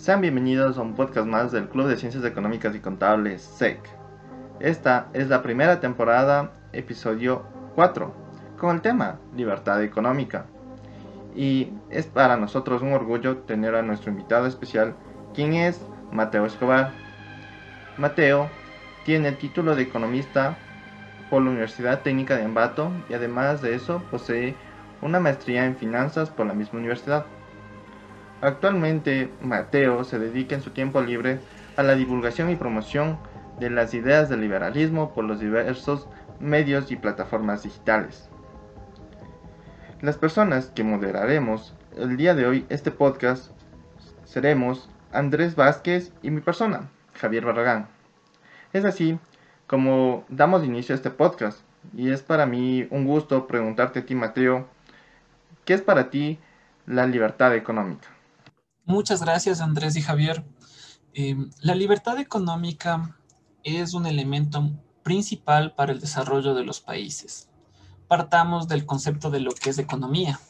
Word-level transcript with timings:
Sean 0.00 0.22
bienvenidos 0.22 0.78
a 0.78 0.80
un 0.80 0.94
podcast 0.94 1.26
más 1.26 1.52
del 1.52 1.68
Club 1.68 1.86
de 1.86 1.98
Ciencias 1.98 2.24
Económicas 2.24 2.74
y 2.74 2.80
Contables 2.80 3.42
SEC. 3.42 3.78
Esta 4.58 5.08
es 5.12 5.28
la 5.28 5.42
primera 5.42 5.78
temporada, 5.78 6.52
episodio 6.72 7.44
4, 7.74 8.10
con 8.58 8.76
el 8.76 8.80
tema 8.80 9.18
Libertad 9.36 9.82
Económica. 9.82 10.46
Y 11.36 11.74
es 11.90 12.06
para 12.06 12.38
nosotros 12.38 12.80
un 12.80 12.94
orgullo 12.94 13.40
tener 13.40 13.74
a 13.74 13.82
nuestro 13.82 14.10
invitado 14.10 14.46
especial, 14.46 14.94
quien 15.34 15.52
es 15.52 15.84
Mateo 16.10 16.46
Escobar. 16.46 16.92
Mateo 17.98 18.48
tiene 19.04 19.28
el 19.28 19.36
título 19.36 19.76
de 19.76 19.82
economista 19.82 20.56
por 21.28 21.42
la 21.42 21.50
Universidad 21.50 22.00
Técnica 22.00 22.38
de 22.38 22.44
Ambato 22.44 22.90
y 23.10 23.12
además 23.12 23.60
de 23.60 23.74
eso 23.74 24.02
posee 24.10 24.56
una 25.02 25.20
maestría 25.20 25.66
en 25.66 25.76
finanzas 25.76 26.30
por 26.30 26.46
la 26.46 26.54
misma 26.54 26.78
universidad. 26.78 27.26
Actualmente, 28.42 29.30
Mateo 29.42 30.02
se 30.04 30.18
dedica 30.18 30.54
en 30.54 30.62
su 30.62 30.70
tiempo 30.70 31.02
libre 31.02 31.40
a 31.76 31.82
la 31.82 31.94
divulgación 31.94 32.50
y 32.50 32.56
promoción 32.56 33.18
de 33.58 33.68
las 33.68 33.92
ideas 33.92 34.30
del 34.30 34.40
liberalismo 34.40 35.12
por 35.12 35.24
los 35.24 35.40
diversos 35.40 36.08
medios 36.40 36.90
y 36.90 36.96
plataformas 36.96 37.64
digitales. 37.64 38.30
Las 40.00 40.16
personas 40.16 40.72
que 40.74 40.82
moderaremos 40.82 41.74
el 41.98 42.16
día 42.16 42.34
de 42.34 42.46
hoy 42.46 42.66
este 42.70 42.90
podcast 42.90 43.50
seremos 44.24 44.88
Andrés 45.12 45.54
Vázquez 45.54 46.12
y 46.22 46.30
mi 46.30 46.40
persona, 46.40 46.88
Javier 47.14 47.44
Barragán. 47.44 47.88
Es 48.72 48.86
así 48.86 49.18
como 49.66 50.24
damos 50.30 50.64
inicio 50.64 50.94
a 50.94 50.96
este 50.96 51.10
podcast 51.10 51.60
y 51.94 52.10
es 52.10 52.22
para 52.22 52.46
mí 52.46 52.88
un 52.90 53.04
gusto 53.04 53.46
preguntarte 53.46 53.98
a 53.98 54.06
ti, 54.06 54.14
Mateo, 54.14 54.66
¿qué 55.66 55.74
es 55.74 55.82
para 55.82 56.08
ti 56.08 56.38
la 56.86 57.06
libertad 57.06 57.54
económica? 57.54 58.08
Muchas 58.90 59.22
gracias, 59.22 59.60
Andrés 59.60 59.94
y 59.94 60.02
Javier. 60.02 60.44
Eh, 61.14 61.36
la 61.60 61.76
libertad 61.76 62.18
económica 62.18 63.16
es 63.62 63.94
un 63.94 64.04
elemento 64.04 64.68
principal 65.04 65.76
para 65.76 65.92
el 65.92 66.00
desarrollo 66.00 66.54
de 66.56 66.64
los 66.64 66.80
países. 66.80 67.48
Partamos 68.08 68.66
del 68.66 68.86
concepto 68.86 69.30
de 69.30 69.38
lo 69.38 69.52
que 69.52 69.70
es 69.70 69.78
economía. 69.78 70.40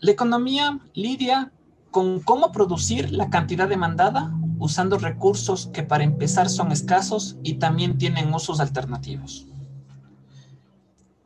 La 0.00 0.10
economía 0.10 0.80
lidia 0.92 1.52
con 1.92 2.18
cómo 2.18 2.50
producir 2.50 3.12
la 3.12 3.30
cantidad 3.30 3.68
demandada 3.68 4.32
usando 4.58 4.98
recursos 4.98 5.68
que 5.68 5.84
para 5.84 6.02
empezar 6.02 6.48
son 6.48 6.72
escasos 6.72 7.36
y 7.44 7.60
también 7.60 7.96
tienen 7.96 8.34
usos 8.34 8.58
alternativos. 8.58 9.46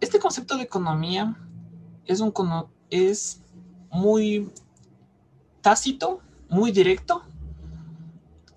Este 0.00 0.18
concepto 0.18 0.58
de 0.58 0.64
economía 0.64 1.34
es, 2.04 2.22
es 2.90 3.42
muy 3.90 4.52
tácito, 5.62 6.20
muy 6.48 6.72
directo, 6.72 7.22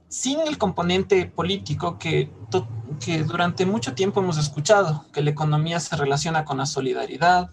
sin 0.09 0.39
el 0.41 0.57
componente 0.57 1.25
político 1.27 1.97
que, 1.97 2.29
que 2.99 3.23
durante 3.23 3.65
mucho 3.65 3.95
tiempo 3.95 4.19
hemos 4.19 4.37
escuchado, 4.37 5.05
que 5.13 5.21
la 5.21 5.29
economía 5.29 5.79
se 5.79 5.95
relaciona 5.95 6.43
con 6.43 6.57
la 6.57 6.65
solidaridad, 6.65 7.51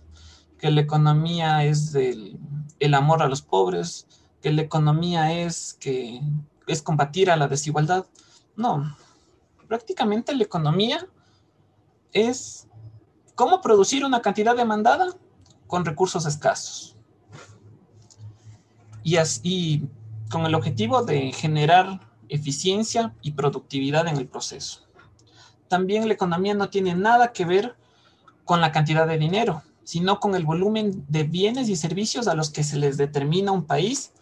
que 0.58 0.70
la 0.70 0.80
economía 0.80 1.64
es 1.64 1.94
el 1.94 2.94
amor 2.94 3.22
a 3.22 3.28
los 3.28 3.42
pobres, 3.42 4.06
que 4.40 4.52
la 4.52 4.62
economía 4.62 5.32
es 5.32 5.74
que 5.74 6.20
es 6.66 6.82
combatir 6.82 7.30
a 7.30 7.36
la 7.36 7.48
desigualdad. 7.48 8.06
No, 8.56 8.96
prácticamente 9.68 10.34
la 10.34 10.44
economía 10.44 11.06
es 12.12 12.68
cómo 13.34 13.60
producir 13.60 14.04
una 14.04 14.20
cantidad 14.20 14.56
demandada 14.56 15.06
con 15.66 15.84
recursos 15.84 16.26
escasos 16.26 16.96
y, 19.02 19.16
así, 19.16 19.88
con 20.30 20.46
el 20.46 20.54
objetivo 20.54 21.02
de 21.02 21.32
generar 21.32 22.00
eficiencia 22.28 23.14
y 23.22 23.32
productividad 23.32 24.08
en 24.08 24.16
el 24.16 24.26
proceso. 24.26 24.80
También 25.68 26.06
la 26.06 26.14
economía 26.14 26.54
no 26.54 26.70
tiene 26.70 26.94
nada 26.94 27.32
que 27.32 27.44
ver 27.44 27.76
con 28.44 28.60
la 28.60 28.72
cantidad 28.72 29.06
de 29.06 29.18
dinero, 29.18 29.62
sino 29.84 30.20
con 30.20 30.34
el 30.34 30.44
volumen 30.44 31.04
de 31.08 31.24
bienes 31.24 31.68
y 31.68 31.76
servicios 31.76 32.28
a 32.28 32.34
los 32.34 32.50
que 32.50 32.64
se 32.64 32.76
les 32.76 32.96
determina 32.96 33.52
un 33.52 33.64
país 33.64 34.12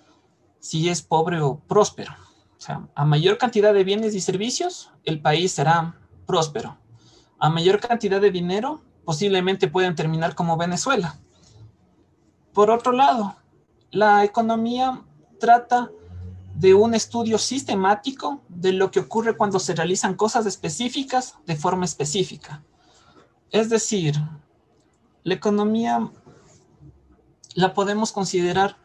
si 0.58 0.88
es 0.88 1.02
pobre 1.02 1.40
o 1.40 1.58
próspero. 1.58 2.12
O 2.56 2.60
sea, 2.60 2.88
a 2.94 3.04
mayor 3.04 3.38
cantidad 3.38 3.72
de 3.72 3.84
bienes 3.84 4.14
y 4.14 4.20
servicios, 4.20 4.90
el 5.04 5.20
país 5.20 5.52
será 5.52 5.96
próspero. 6.26 6.76
A 7.38 7.48
mayor 7.48 7.80
cantidad 7.80 8.20
de 8.20 8.30
dinero, 8.30 8.82
posiblemente 9.04 9.68
pueden 9.68 9.94
terminar 9.94 10.34
como 10.34 10.56
Venezuela. 10.56 11.18
Por 12.52 12.70
otro 12.70 12.92
lado, 12.92 13.36
la 13.90 14.24
economía 14.24 15.02
trata 15.38 15.90
de 16.54 16.74
un 16.74 16.94
estudio 16.94 17.38
sistemático 17.38 18.40
de 18.48 18.72
lo 18.72 18.90
que 18.90 19.00
ocurre 19.00 19.36
cuando 19.36 19.58
se 19.58 19.74
realizan 19.74 20.14
cosas 20.14 20.46
específicas 20.46 21.36
de 21.46 21.56
forma 21.56 21.84
específica. 21.84 22.62
Es 23.50 23.70
decir, 23.70 24.14
la 25.24 25.34
economía 25.34 26.10
la 27.54 27.74
podemos 27.74 28.12
considerar 28.12 28.76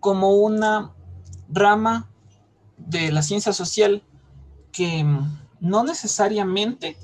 como 0.00 0.36
una 0.36 0.92
rama 1.48 2.08
de 2.76 3.12
la 3.12 3.22
ciencia 3.22 3.52
social 3.52 4.02
que 4.72 5.06
no 5.60 5.84
necesariamente 5.84 6.96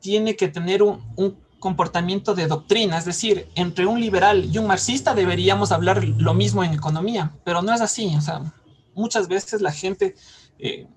tiene 0.00 0.34
que 0.34 0.48
tener 0.48 0.82
un, 0.82 1.36
comportamiento 1.60 2.34
de 2.34 2.48
doctrina, 2.48 2.98
es 2.98 3.04
decir, 3.04 3.48
entre 3.54 3.86
un 3.86 4.00
liberal 4.00 4.46
y 4.46 4.58
un 4.58 4.66
marxista 4.66 5.14
deberíamos 5.14 5.70
hablar 5.70 6.02
lo 6.02 6.34
mismo 6.34 6.64
en 6.64 6.72
economía, 6.72 7.32
pero 7.44 7.62
no 7.62 7.72
es 7.72 7.80
así, 7.80 8.14
o 8.16 8.20
sea, 8.20 8.52
muchas 8.94 9.28
veces 9.28 9.60
la 9.60 9.70
gente 9.70 10.16
eh, 10.58 10.88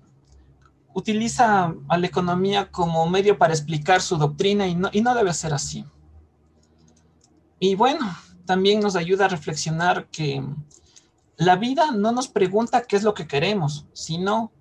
utiliza 0.94 1.74
a 1.88 1.98
la 1.98 2.06
economía 2.06 2.70
como 2.70 3.08
medio 3.08 3.38
para 3.38 3.52
explicar 3.52 4.00
su 4.00 4.16
doctrina 4.16 4.66
y 4.66 4.74
no, 4.74 4.88
y 4.92 5.02
no 5.02 5.14
debe 5.14 5.32
ser 5.34 5.52
así. 5.52 5.84
Y 7.58 7.74
bueno, 7.74 8.16
también 8.46 8.80
nos 8.80 8.96
ayuda 8.96 9.26
a 9.26 9.28
reflexionar 9.28 10.08
que 10.10 10.44
la 11.36 11.56
vida 11.56 11.90
no 11.92 12.12
nos 12.12 12.28
pregunta 12.28 12.82
qué 12.82 12.96
es 12.96 13.02
lo 13.02 13.14
que 13.14 13.26
queremos, 13.26 13.86
sino 13.92 14.52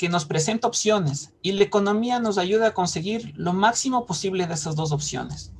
que 0.00 0.08
nos 0.08 0.24
presenta 0.24 0.66
opciones 0.66 1.34
y 1.42 1.52
la 1.52 1.64
economía 1.64 2.20
nos 2.20 2.38
ayuda 2.38 2.68
a 2.68 2.72
conseguir 2.72 3.34
lo 3.36 3.52
máximo 3.52 4.06
posible 4.06 4.46
de 4.46 4.54
esas 4.54 4.74
dos 4.74 4.92
opciones. 4.92 5.52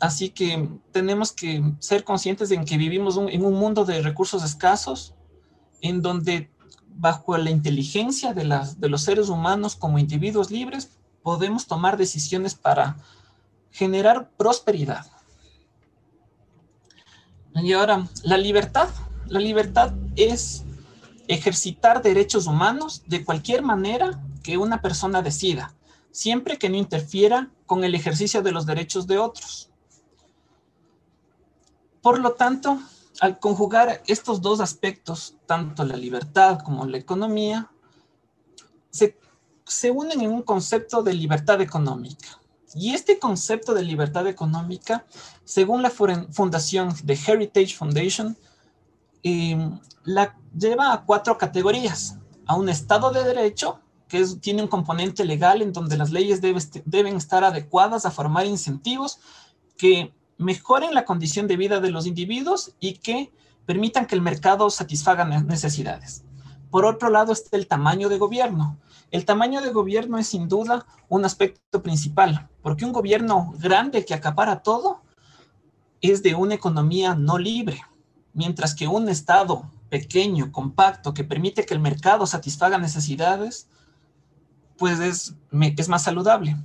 Así 0.00 0.30
que 0.30 0.68
tenemos 0.90 1.30
que 1.30 1.62
ser 1.78 2.02
conscientes 2.02 2.48
de 2.48 2.64
que 2.64 2.76
vivimos 2.76 3.16
en 3.16 3.44
un 3.44 3.54
mundo 3.54 3.84
de 3.84 4.02
recursos 4.02 4.42
escasos, 4.42 5.14
en 5.82 6.02
donde 6.02 6.50
bajo 6.88 7.38
la 7.38 7.48
inteligencia 7.48 8.34
de, 8.34 8.42
de 8.76 8.88
los 8.88 9.02
seres 9.02 9.28
humanos 9.28 9.76
como 9.76 10.00
individuos 10.00 10.50
libres, 10.50 10.98
podemos 11.22 11.68
tomar 11.68 11.96
decisiones 11.96 12.56
para 12.56 12.96
generar 13.70 14.30
prosperidad. 14.36 15.06
Y 17.54 17.72
ahora, 17.72 18.08
la 18.24 18.36
libertad. 18.36 18.88
La 19.28 19.38
libertad 19.38 19.92
es 20.16 20.64
ejercitar 21.32 22.02
derechos 22.02 22.46
humanos 22.46 23.02
de 23.06 23.24
cualquier 23.24 23.62
manera 23.62 24.22
que 24.42 24.58
una 24.58 24.82
persona 24.82 25.22
decida, 25.22 25.74
siempre 26.10 26.58
que 26.58 26.68
no 26.68 26.76
interfiera 26.76 27.50
con 27.66 27.84
el 27.84 27.94
ejercicio 27.94 28.42
de 28.42 28.52
los 28.52 28.66
derechos 28.66 29.06
de 29.06 29.18
otros. 29.18 29.70
Por 32.00 32.18
lo 32.18 32.32
tanto, 32.32 32.80
al 33.20 33.38
conjugar 33.38 34.02
estos 34.06 34.42
dos 34.42 34.60
aspectos, 34.60 35.36
tanto 35.46 35.84
la 35.84 35.96
libertad 35.96 36.58
como 36.64 36.86
la 36.86 36.98
economía, 36.98 37.70
se, 38.90 39.18
se 39.64 39.90
unen 39.90 40.20
en 40.20 40.32
un 40.32 40.42
concepto 40.42 41.02
de 41.02 41.14
libertad 41.14 41.60
económica. 41.60 42.40
Y 42.74 42.94
este 42.94 43.18
concepto 43.18 43.74
de 43.74 43.82
libertad 43.82 44.26
económica, 44.26 45.06
según 45.44 45.82
la 45.82 45.90
fundación 45.90 46.94
de 47.04 47.18
Heritage 47.26 47.76
Foundation, 47.76 48.36
em, 49.22 49.78
la 50.04 50.36
lleva 50.56 50.92
a 50.92 51.04
cuatro 51.04 51.38
categorías. 51.38 52.18
A 52.46 52.56
un 52.56 52.68
Estado 52.68 53.10
de 53.12 53.24
Derecho, 53.24 53.80
que 54.08 54.24
tiene 54.40 54.62
un 54.62 54.68
componente 54.68 55.24
legal 55.24 55.62
en 55.62 55.72
donde 55.72 55.96
las 55.96 56.10
leyes 56.10 56.40
deben 56.42 57.16
estar 57.16 57.44
adecuadas 57.44 58.04
a 58.04 58.10
formar 58.10 58.44
incentivos 58.44 59.20
que 59.76 60.12
mejoren 60.36 60.92
la 60.92 61.04
condición 61.04 61.46
de 61.46 61.56
vida 61.56 61.80
de 61.80 61.90
los 61.90 62.06
individuos 62.06 62.74
y 62.78 62.94
que 62.94 63.32
permitan 63.64 64.06
que 64.06 64.14
el 64.14 64.20
mercado 64.20 64.68
satisfaga 64.70 65.24
necesidades. 65.24 66.24
Por 66.70 66.84
otro 66.84 67.10
lado 67.10 67.32
está 67.32 67.56
el 67.56 67.66
tamaño 67.66 68.08
de 68.08 68.18
gobierno. 68.18 68.78
El 69.10 69.24
tamaño 69.24 69.60
de 69.60 69.70
gobierno 69.70 70.18
es 70.18 70.26
sin 70.26 70.48
duda 70.48 70.86
un 71.08 71.24
aspecto 71.24 71.82
principal, 71.82 72.48
porque 72.62 72.84
un 72.84 72.92
gobierno 72.92 73.54
grande 73.58 74.04
que 74.04 74.14
acapara 74.14 74.62
todo 74.62 75.02
es 76.00 76.22
de 76.22 76.34
una 76.34 76.54
economía 76.54 77.14
no 77.14 77.38
libre, 77.38 77.80
mientras 78.34 78.74
que 78.74 78.88
un 78.88 79.08
Estado 79.08 79.70
pequeño, 79.88 80.52
compacto, 80.52 81.12
que 81.12 81.24
permite 81.24 81.66
que 81.66 81.74
el 81.74 81.80
mercado 81.80 82.26
satisfaga 82.26 82.78
necesidades, 82.78 83.68
pues 84.78 85.00
es, 85.00 85.34
es 85.52 85.88
más 85.88 86.04
saludable. 86.04 86.56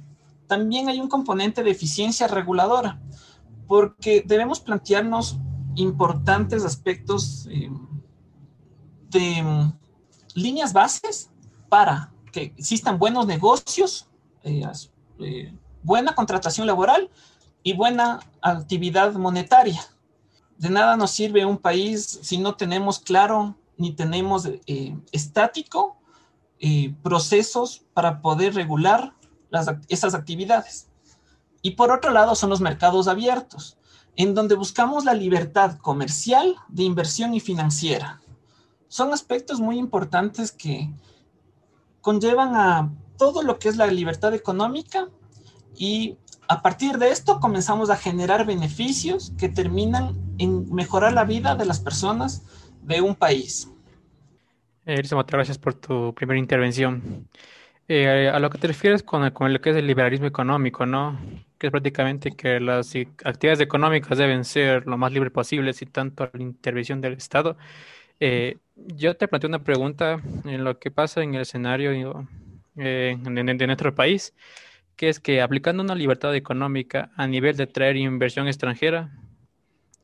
También 0.47 0.87
hay 0.87 0.99
un 0.99 1.09
componente 1.09 1.61
de 1.61 1.71
eficiencia 1.71 2.27
reguladora, 2.27 2.99
porque 3.67 4.23
debemos 4.25 4.59
plantearnos 4.61 5.37
importantes 5.75 6.63
aspectos 6.63 7.47
eh, 7.51 7.69
de 9.09 9.43
mm, 9.43 9.73
líneas 10.35 10.73
bases 10.73 11.29
para 11.69 12.11
que 12.31 12.43
existan 12.43 12.97
buenos 12.97 13.27
negocios, 13.27 14.07
eh, 14.43 14.65
eh, 15.19 15.53
buena 15.83 16.15
contratación 16.15 16.65
laboral 16.65 17.09
y 17.63 17.73
buena 17.73 18.19
actividad 18.41 19.13
monetaria. 19.13 19.81
De 20.57 20.69
nada 20.69 20.97
nos 20.97 21.11
sirve 21.11 21.45
un 21.45 21.57
país 21.57 22.19
si 22.21 22.37
no 22.37 22.55
tenemos 22.55 22.99
claro 22.99 23.55
ni 23.77 23.91
tenemos 23.91 24.45
eh, 24.45 24.97
estático 25.11 25.97
procesos 27.03 27.85
para 27.93 28.21
poder 28.21 28.55
regular 28.55 29.13
esas 29.89 30.13
actividades. 30.13 30.89
Y 31.61 31.71
por 31.71 31.91
otro 31.91 32.11
lado 32.11 32.35
son 32.35 32.49
los 32.49 32.61
mercados 32.61 33.07
abiertos, 33.07 33.77
en 34.15 34.33
donde 34.33 34.55
buscamos 34.55 35.05
la 35.05 35.13
libertad 35.13 35.77
comercial, 35.77 36.55
de 36.67 36.83
inversión 36.83 37.33
y 37.33 37.39
financiera. 37.39 38.21
Son 38.87 39.13
aspectos 39.13 39.59
muy 39.59 39.77
importantes 39.77 40.51
que 40.51 40.89
conllevan 42.01 42.55
a 42.55 42.91
todo 43.17 43.43
lo 43.43 43.59
que 43.59 43.69
es 43.69 43.77
la 43.77 43.87
libertad 43.87 44.33
económica 44.33 45.09
y 45.75 46.17
a 46.47 46.61
partir 46.61 46.97
de 46.97 47.11
esto 47.11 47.39
comenzamos 47.39 47.89
a 47.89 47.97
generar 47.97 48.45
beneficios 48.45 49.33
que 49.37 49.49
terminan 49.49 50.15
en 50.37 50.73
mejorar 50.73 51.13
la 51.13 51.23
vida 51.23 51.55
de 51.55 51.65
las 51.65 51.79
personas 51.79 52.43
de 52.81 53.01
un 53.01 53.15
país. 53.15 53.71
Elisa, 54.85 55.15
muchas 55.15 55.31
gracias 55.31 55.57
por 55.57 55.73
tu 55.73 56.13
primera 56.13 56.39
intervención. 56.39 57.27
Eh, 57.89 58.29
a 58.29 58.39
lo 58.39 58.49
que 58.49 58.57
te 58.57 58.67
refieres 58.67 59.01
con, 59.01 59.29
con 59.31 59.53
lo 59.53 59.61
que 59.61 59.69
es 59.69 59.75
el 59.77 59.87
liberalismo 59.87 60.27
económico, 60.27 60.85
¿no? 60.85 61.17
Que 61.57 61.67
es 61.67 61.71
prácticamente 61.71 62.31
que 62.31 62.59
las 62.59 62.93
actividades 63.23 63.61
económicas 63.61 64.17
deben 64.17 64.43
ser 64.43 64.85
lo 64.85 64.97
más 64.97 65.11
libre 65.11 65.31
posible, 65.31 65.73
sin 65.73 65.89
tanto 65.89 66.29
la 66.33 66.43
intervención 66.43 66.99
del 66.99 67.13
Estado. 67.13 67.57
Eh, 68.19 68.57
yo 68.75 69.15
te 69.15 69.27
planteo 69.27 69.47
una 69.47 69.63
pregunta 69.63 70.21
en 70.45 70.63
lo 70.63 70.79
que 70.79 70.91
pasa 70.91 71.21
en 71.21 71.35
el 71.35 71.41
escenario 71.41 71.91
eh, 72.75 73.17
de, 73.21 73.67
nuestro 73.67 73.95
país, 73.95 74.33
que 74.95 75.09
es 75.09 75.19
que 75.19 75.41
aplicando 75.41 75.83
una 75.83 75.95
libertad 75.95 76.35
económica 76.35 77.11
a 77.15 77.27
nivel 77.27 77.55
de 77.55 77.67
traer 77.67 77.97
inversión 77.97 78.47
extranjera 78.47 79.11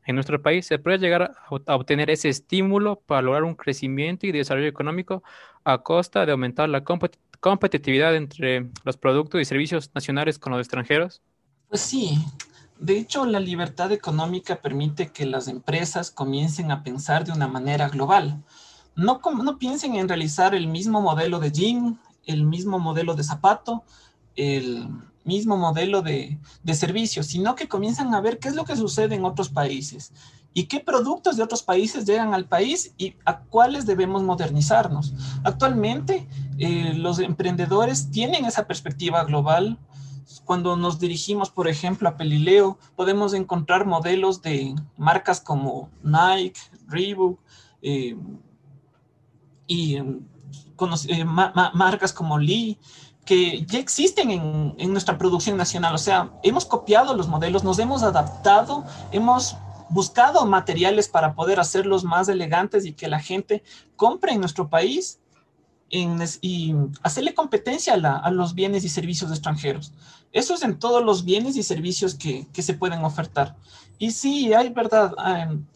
en 0.06 0.14
nuestro 0.14 0.42
país, 0.42 0.66
se 0.66 0.78
puede 0.78 0.98
llegar 0.98 1.32
a 1.66 1.74
obtener 1.76 2.10
ese 2.10 2.28
estímulo 2.28 3.00
para 3.00 3.22
lograr 3.22 3.44
un 3.44 3.54
crecimiento 3.54 4.26
y 4.26 4.32
desarrollo 4.32 4.68
económico 4.68 5.22
a 5.64 5.78
costa 5.78 6.26
de 6.26 6.32
aumentar 6.32 6.68
la 6.68 6.84
competitividad 7.40 8.14
entre 8.14 8.68
los 8.84 8.96
productos 8.96 9.40
y 9.40 9.44
servicios 9.44 9.90
nacionales 9.94 10.38
con 10.38 10.52
los 10.52 10.60
extranjeros? 10.60 11.22
Pues 11.68 11.80
sí. 11.80 12.18
De 12.78 12.98
hecho, 12.98 13.24
la 13.24 13.40
libertad 13.40 13.92
económica 13.92 14.56
permite 14.56 15.10
que 15.10 15.24
las 15.24 15.48
empresas 15.48 16.10
comiencen 16.10 16.70
a 16.70 16.82
pensar 16.82 17.24
de 17.24 17.32
una 17.32 17.48
manera 17.48 17.88
global. 17.88 18.42
No, 18.96 19.20
no 19.42 19.58
piensen 19.58 19.94
en 19.94 20.08
realizar 20.08 20.54
el 20.54 20.66
mismo 20.66 21.00
modelo 21.00 21.38
de 21.38 21.50
jean, 21.50 21.98
el 22.26 22.44
mismo 22.44 22.78
modelo 22.78 23.14
de 23.14 23.24
zapato, 23.24 23.84
el 24.36 24.88
mismo 25.24 25.56
modelo 25.56 26.02
de, 26.02 26.38
de 26.62 26.74
servicio, 26.74 27.22
sino 27.22 27.54
que 27.54 27.68
comienzan 27.68 28.14
a 28.14 28.20
ver 28.20 28.38
qué 28.38 28.48
es 28.48 28.54
lo 28.54 28.64
que 28.64 28.76
sucede 28.76 29.14
en 29.14 29.24
otros 29.24 29.48
países 29.48 30.12
y 30.54 30.64
qué 30.64 30.80
productos 30.80 31.36
de 31.36 31.42
otros 31.42 31.62
países 31.62 32.06
llegan 32.06 32.32
al 32.32 32.46
país 32.46 32.94
y 32.96 33.16
a 33.24 33.40
cuáles 33.40 33.86
debemos 33.86 34.22
modernizarnos. 34.22 35.12
Actualmente, 35.42 36.28
eh, 36.58 36.94
los 36.94 37.18
emprendedores 37.18 38.10
tienen 38.12 38.44
esa 38.44 38.66
perspectiva 38.66 39.24
global. 39.24 39.78
Cuando 40.44 40.76
nos 40.76 41.00
dirigimos, 41.00 41.50
por 41.50 41.66
ejemplo, 41.66 42.08
a 42.08 42.16
Pelileo, 42.16 42.78
podemos 42.94 43.34
encontrar 43.34 43.84
modelos 43.84 44.40
de 44.42 44.76
marcas 44.96 45.40
como 45.40 45.90
Nike, 46.04 46.60
Reebok 46.86 47.40
eh, 47.82 48.16
y 49.66 49.96
eh, 49.96 51.24
marcas 51.24 52.12
como 52.12 52.38
Lee, 52.38 52.78
que 53.24 53.64
ya 53.66 53.78
existen 53.78 54.30
en, 54.30 54.74
en, 54.78 54.92
nuestra 54.92 55.16
producción 55.16 55.56
nacional. 55.56 55.94
O 55.94 55.98
sea, 55.98 56.30
hemos 56.42 56.64
copiado 56.66 57.14
los 57.14 57.28
modelos, 57.28 57.64
nos 57.64 57.78
hemos 57.78 58.02
adaptado, 58.02 58.84
hemos 59.12 59.56
buscado 59.88 60.44
materiales 60.46 61.08
para 61.08 61.34
poder 61.34 61.60
hacerlos 61.60 62.04
más 62.04 62.28
elegantes 62.28 62.84
y 62.84 62.92
que 62.92 63.08
la 63.08 63.20
gente 63.20 63.62
compre 63.96 64.32
en 64.32 64.40
nuestro 64.40 64.68
país 64.68 65.20
y 65.90 66.74
hacerle 67.02 67.34
competencia 67.34 67.94
a, 67.94 68.30
los 68.30 68.54
bienes 68.54 68.84
y 68.84 68.88
servicios 68.88 69.30
extranjeros. 69.30 69.92
Eso 70.32 70.54
es 70.54 70.62
en 70.62 70.78
todos 70.78 71.04
los 71.04 71.24
bienes 71.24 71.56
y 71.56 71.62
servicios 71.62 72.14
que, 72.14 72.46
se 72.52 72.74
pueden 72.74 73.04
ofertar. 73.04 73.56
Y 73.98 74.10
sí, 74.10 74.52
hay 74.52 74.70
verdad, 74.70 75.14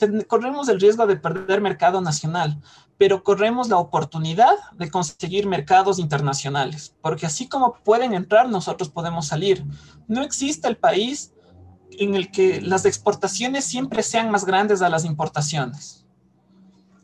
em, 0.01 0.23
corremos 0.23 0.69
el 0.69 0.81
riesgo 0.81 1.07
de 1.07 1.17
perder 1.17 1.61
mercado 1.61 2.01
nacional, 2.01 2.61
pero 2.99 3.23
corremos 3.23 3.69
la 3.69 3.79
oportunidad 3.79 4.55
de 4.77 4.91
conseguir 4.91 5.47
mercados 5.47 6.01
internacionales, 6.01 6.97
porque 7.01 7.27
así 7.27 7.49
como 7.49 7.75
pueden 7.85 8.13
entrar, 8.13 8.49
nosotros 8.49 8.89
podemos 8.91 9.29
salir. 9.29 9.65
No 10.09 10.23
existe 10.23 10.67
el 10.67 10.77
país 10.77 11.33
en 11.93 12.17
el 12.17 12.33
que 12.33 12.61
las 12.61 12.85
exportaciones 12.85 13.65
siempre 13.65 14.03
sean 14.03 14.31
más 14.33 14.45
grandes 14.45 14.83
a 14.83 14.89
las 14.89 15.05
importaciones, 15.05 16.05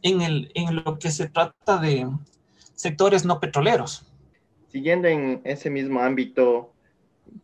en, 0.03 0.21
el, 0.21 0.51
en 0.55 0.75
lo 0.75 0.99
que 0.99 1.13
se 1.13 1.29
trata 1.29 1.79
de 1.79 2.09
sectores 2.75 3.25
no 3.25 3.41
petroleros. 3.41 4.07
Siguiendo 4.69 5.09
en 5.09 5.41
ese 5.45 5.71
mismo 5.71 6.01
ámbito, 6.01 6.75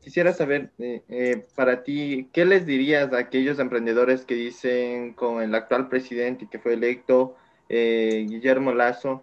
quisiera 0.03 0.33
saber 0.33 0.73
eh, 0.79 1.03
eh, 1.09 1.47
para 1.55 1.83
ti, 1.83 2.29
¿qué 2.33 2.45
les 2.45 2.67
dirías 2.67 3.13
a 3.13 3.19
aquellos 3.19 3.59
emprendedores 3.59 4.25
que 4.25 4.35
dicen 4.35 5.15
con 5.15 5.43
el 5.43 5.55
actual 5.55 5.89
presidente 5.89 6.49
que 6.51 6.59
fue 6.59 6.75
electo, 6.75 7.37
eh, 7.69 8.27
Guillermo 8.29 8.73
Lazo, 8.73 9.23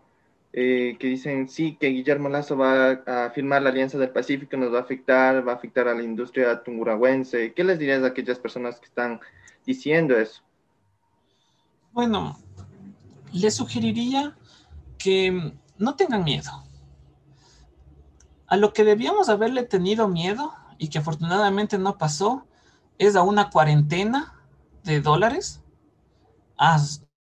que 0.54 0.98
dicen 1.00 1.50
sí, 1.50 1.78
que 1.80 1.90
Guillermo 1.90 2.30
Lazo 2.30 2.58
va 2.58 3.04
a 3.06 3.30
firmar 3.30 3.62
la 3.62 3.70
Alianza 3.70 4.00
del 4.00 4.10
Pacífico, 4.10 4.58
nos 4.58 4.74
va 4.74 4.80
a 4.80 4.82
afectar, 4.82 5.48
va 5.48 5.52
a 5.52 5.56
afectar 5.56 5.88
a 5.88 5.94
la 5.94 6.02
industria 6.02 6.64
tunguragüense. 6.64 7.54
¿Qué 7.54 7.64
les 7.64 7.78
dirías 7.78 8.02
a 8.02 8.08
aquellas 8.08 8.40
personas 8.40 8.80
que 8.80 8.88
están 8.88 9.20
diciendo 9.68 10.18
eso? 10.18 10.42
Bueno, 11.92 12.40
les 13.34 13.56
sugeriría 13.56 14.36
que 14.98 15.54
no 15.78 15.96
tengan 15.96 16.24
miedo. 16.24 16.64
A 18.48 18.56
lo 18.56 18.74
que 18.74 18.84
debíamos 18.84 19.30
haberle 19.30 19.64
tenido 19.64 20.08
miedo 20.08 20.54
y 20.78 20.90
que 20.90 21.00
afortunadamente 21.00 21.78
no 21.78 21.98
pasó 21.98 22.46
es 22.98 23.16
a 23.16 23.24
una 23.24 23.50
cuarentena 23.50 24.34
de 24.84 25.02
dólares, 25.02 25.62
a 26.58 26.82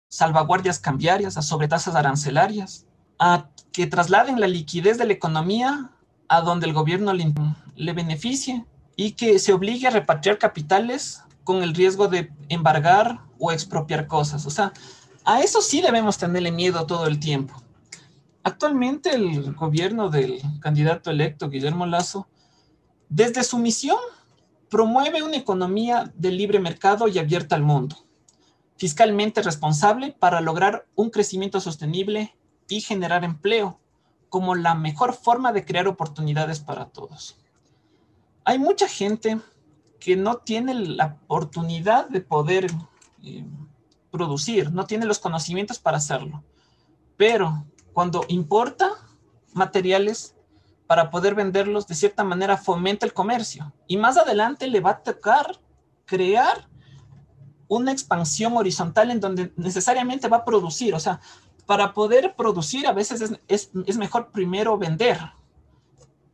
salvaguardias 0.08 0.78
cambiarias, 0.78 1.36
a 1.36 1.42
sobretasas 1.42 1.94
arancelarias, 1.94 2.86
a 3.18 3.48
que 3.72 3.86
trasladen 3.86 4.40
la 4.40 4.46
liquidez 4.46 4.98
de 4.98 5.06
la 5.06 5.12
economía 5.12 5.90
a 6.28 6.40
donde 6.42 6.66
el 6.66 6.72
gobierno 6.72 7.12
le, 7.12 7.32
le 7.74 7.92
beneficie 7.92 8.64
y 8.96 9.12
que 9.12 9.38
se 9.38 9.52
obligue 9.52 9.86
a 9.86 9.90
repatriar 9.90 10.38
capitales 10.38 11.22
con 11.44 11.62
el 11.62 11.74
riesgo 11.74 12.08
de 12.08 12.32
embargar 12.48 13.20
o 13.38 13.52
expropiar 13.52 14.06
cosas. 14.06 14.46
O 14.46 14.50
sea, 14.50 14.72
a 15.24 15.40
eso 15.40 15.62
sí 15.62 15.80
debemos 15.80 16.18
tenerle 16.18 16.52
miedo 16.52 16.86
todo 16.86 17.06
el 17.06 17.18
tiempo. 17.18 17.62
Actualmente 18.48 19.14
el 19.14 19.52
gobierno 19.52 20.08
del 20.08 20.40
candidato 20.60 21.10
electo 21.10 21.50
Guillermo 21.50 21.84
Lazo, 21.84 22.28
desde 23.10 23.44
su 23.44 23.58
misión, 23.58 23.98
promueve 24.70 25.22
una 25.22 25.36
economía 25.36 26.10
de 26.14 26.32
libre 26.32 26.58
mercado 26.58 27.08
y 27.08 27.18
abierta 27.18 27.56
al 27.56 27.62
mundo, 27.62 27.96
fiscalmente 28.78 29.42
responsable 29.42 30.16
para 30.18 30.40
lograr 30.40 30.86
un 30.94 31.10
crecimiento 31.10 31.60
sostenible 31.60 32.34
y 32.70 32.80
generar 32.80 33.22
empleo 33.22 33.80
como 34.30 34.54
la 34.54 34.74
mejor 34.74 35.12
forma 35.12 35.52
de 35.52 35.66
crear 35.66 35.86
oportunidades 35.86 36.58
para 36.58 36.86
todos. 36.86 37.36
Hay 38.46 38.58
mucha 38.58 38.88
gente 38.88 39.38
que 40.00 40.16
no 40.16 40.38
tiene 40.38 40.72
la 40.72 41.18
oportunidad 41.26 42.08
de 42.08 42.22
poder 42.22 42.70
eh, 43.22 43.44
producir, 44.10 44.72
no 44.72 44.86
tiene 44.86 45.04
los 45.04 45.18
conocimientos 45.18 45.78
para 45.78 45.98
hacerlo, 45.98 46.42
pero 47.18 47.66
cuando 47.98 48.24
importa 48.28 48.92
materiales 49.54 50.36
para 50.86 51.10
poder 51.10 51.34
venderlos, 51.34 51.88
de 51.88 51.96
cierta 51.96 52.22
manera 52.22 52.56
fomenta 52.56 53.04
el 53.04 53.12
comercio 53.12 53.72
y 53.88 53.96
más 53.96 54.16
adelante 54.16 54.68
le 54.68 54.78
va 54.78 54.90
a 54.90 55.02
tocar 55.02 55.58
crear 56.04 56.68
una 57.66 57.90
expansión 57.90 58.56
horizontal 58.56 59.10
en 59.10 59.18
donde 59.18 59.52
necesariamente 59.56 60.28
va 60.28 60.36
a 60.36 60.44
producir, 60.44 60.94
o 60.94 61.00
sea, 61.00 61.18
para 61.66 61.92
poder 61.92 62.36
producir 62.36 62.86
a 62.86 62.92
veces 62.92 63.32
es, 63.48 63.96
mejor 63.96 64.30
primero 64.30 64.78
vender, 64.78 65.18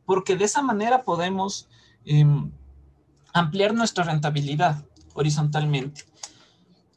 porque 0.05 0.37
de 0.37 0.45
esa 0.45 0.61
manera 0.61 1.03
podemos 1.03 1.71
em, 2.05 2.53
ampliar 3.33 3.73
nuestra 3.73 4.05
rentabilidad 4.05 4.85
horizontalmente. 5.15 6.05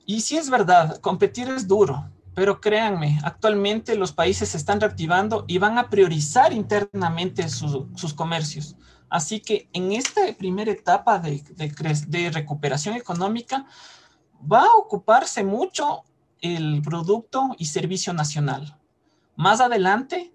Y 0.05 0.19
sí 0.19 0.35
es 0.35 0.49
verdad, 0.49 0.99
competir 0.99 1.47
es 1.47 1.69
duro, 1.69 2.11
pero 2.37 2.61
créanme, 2.61 3.19
actualmente 3.23 3.95
los 3.95 4.11
países 4.11 4.49
se 4.49 4.57
están 4.57 4.79
reactivando 4.79 5.45
y 5.47 5.57
van 5.57 5.79
a 5.79 5.89
priorizar 5.89 6.53
internamente 6.53 7.49
sus 7.49 8.13
comercios. 8.13 8.75
Así 9.09 9.39
que 9.39 9.67
en 9.73 9.91
esta 9.91 10.21
primera 10.37 10.71
etapa 10.71 11.17
de, 11.17 11.41
de 12.07 12.29
recuperación 12.29 12.95
económica 12.95 13.65
va 14.39 14.61
a 14.61 14.77
ocuparse 14.77 15.43
mucho 15.43 16.03
el 16.39 16.83
producto 16.83 17.55
y 17.57 17.65
servicio 17.65 18.13
nacional. 18.13 18.77
Más 19.35 19.59
adelante 19.59 20.31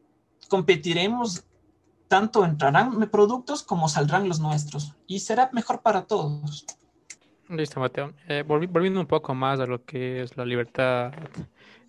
competiremos, 0.48 1.44
tanto 2.08 2.44
entrarán 2.44 2.98
productos 3.12 3.62
como 3.62 3.88
saldrán 3.88 4.28
los 4.28 4.40
nuestros 4.40 4.96
y 5.06 5.20
será 5.20 5.50
mejor 5.52 5.82
para 5.82 6.02
todos. 6.02 6.66
Listo, 7.48 7.78
Mateo. 7.78 8.12
Eh, 8.26 8.42
volviendo 8.44 8.98
un 8.98 9.06
poco 9.06 9.34
más 9.36 9.60
a 9.60 9.66
lo 9.66 9.84
que 9.84 10.22
es 10.22 10.36
la 10.36 10.44
libertad 10.44 11.12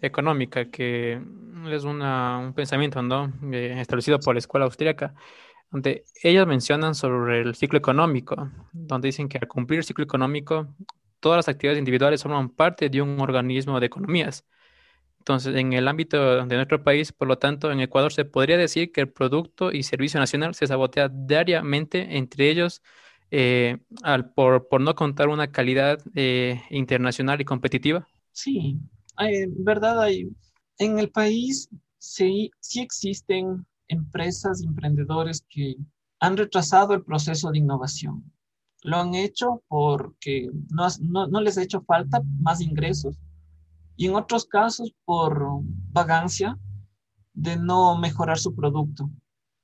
económica, 0.05 0.69
que 0.69 1.22
es 1.69 1.83
un 1.83 2.53
pensamiento 2.55 3.01
¿no? 3.01 3.31
Eh, 3.51 3.75
establecido 3.79 4.19
por 4.19 4.36
la 4.36 4.39
escuela 4.39 4.65
austríaca, 4.65 5.13
donde 5.72 6.03
ellos 6.22 6.45
mencionan 6.45 6.93
sobre 6.93 7.41
el 7.41 7.55
ciclo 7.55 7.79
económico, 7.79 8.50
donde 8.72 9.07
dicen 9.07 9.27
que 9.27 9.39
al 9.39 9.48
cumplir 9.48 9.79
el 9.79 9.83
ciclo 9.83 10.03
económico, 10.03 10.67
todas 11.19 11.38
las 11.38 11.50
actividades 11.50 11.79
individuales 11.79 12.22
forman 12.22 12.50
parte 12.50 12.89
de 12.89 13.01
un 13.01 13.19
organismo 13.19 13.79
de 13.79 13.88
economías. 13.88 14.45
Entonces, 15.19 15.55
en 15.55 15.72
el 15.72 15.88
ámbito 15.88 16.45
de 16.45 16.55
nuestro 16.55 16.83
país, 16.83 17.13
por 17.13 17.29
lo 17.29 17.38
tanto, 17.38 17.72
en 17.72 17.79
Ecuador 17.79 18.12
se 18.12 18.25
podría 18.25 18.57
decir 18.57 18.91
que 18.91 19.01
el 19.01 19.10
producto 19.10 19.72
y 19.72 19.83
servicio 19.83 20.19
nacional 20.19 20.53
se 20.53 20.67
sabotea 20.67 21.10
diariamente 21.10 22.17
entre 22.17 22.50
ellos 22.50 22.83
eh, 23.31 23.77
al, 24.03 24.31
por, 24.33 24.67
por, 24.67 24.81
no 24.81 24.93
contar 24.95 25.29
una 25.29 25.51
calidad 25.51 25.98
eh, 26.13 26.62
internacional 26.69 27.41
y 27.41 27.45
competitiva? 27.45 28.07
Sí, 28.31 28.77
en 29.20 29.63
verdad 29.63 30.01
hay, 30.01 30.29
en 30.77 31.00
el 31.00 31.10
país 31.10 31.70
sí, 32.00 32.51
sí 32.60 32.82
existen 32.82 33.65
empresas, 33.88 34.62
emprendedores 34.63 35.46
que 35.50 35.75
han 36.20 36.38
retrasado 36.38 36.93
el 36.93 37.03
proceso 37.03 37.51
de 37.51 37.60
innovación. 37.60 38.24
Lo 38.84 38.98
han 38.98 39.13
hecho 39.13 39.63
porque 39.67 40.50
no, 40.70 40.88
no, 41.01 41.27
no 41.27 41.41
les 41.41 41.58
ha 41.58 41.63
hecho 41.63 41.82
falta 41.82 42.22
más 42.39 42.62
ingresos 42.62 43.17
y 43.96 44.08
en 44.08 44.15
otros 44.15 44.46
casos 44.46 44.93
por 45.05 45.62
vagancia 45.91 46.58
de 47.34 47.58
no 47.58 47.98
mejorar 47.98 48.38
su 48.38 48.53
producto. 48.55 49.10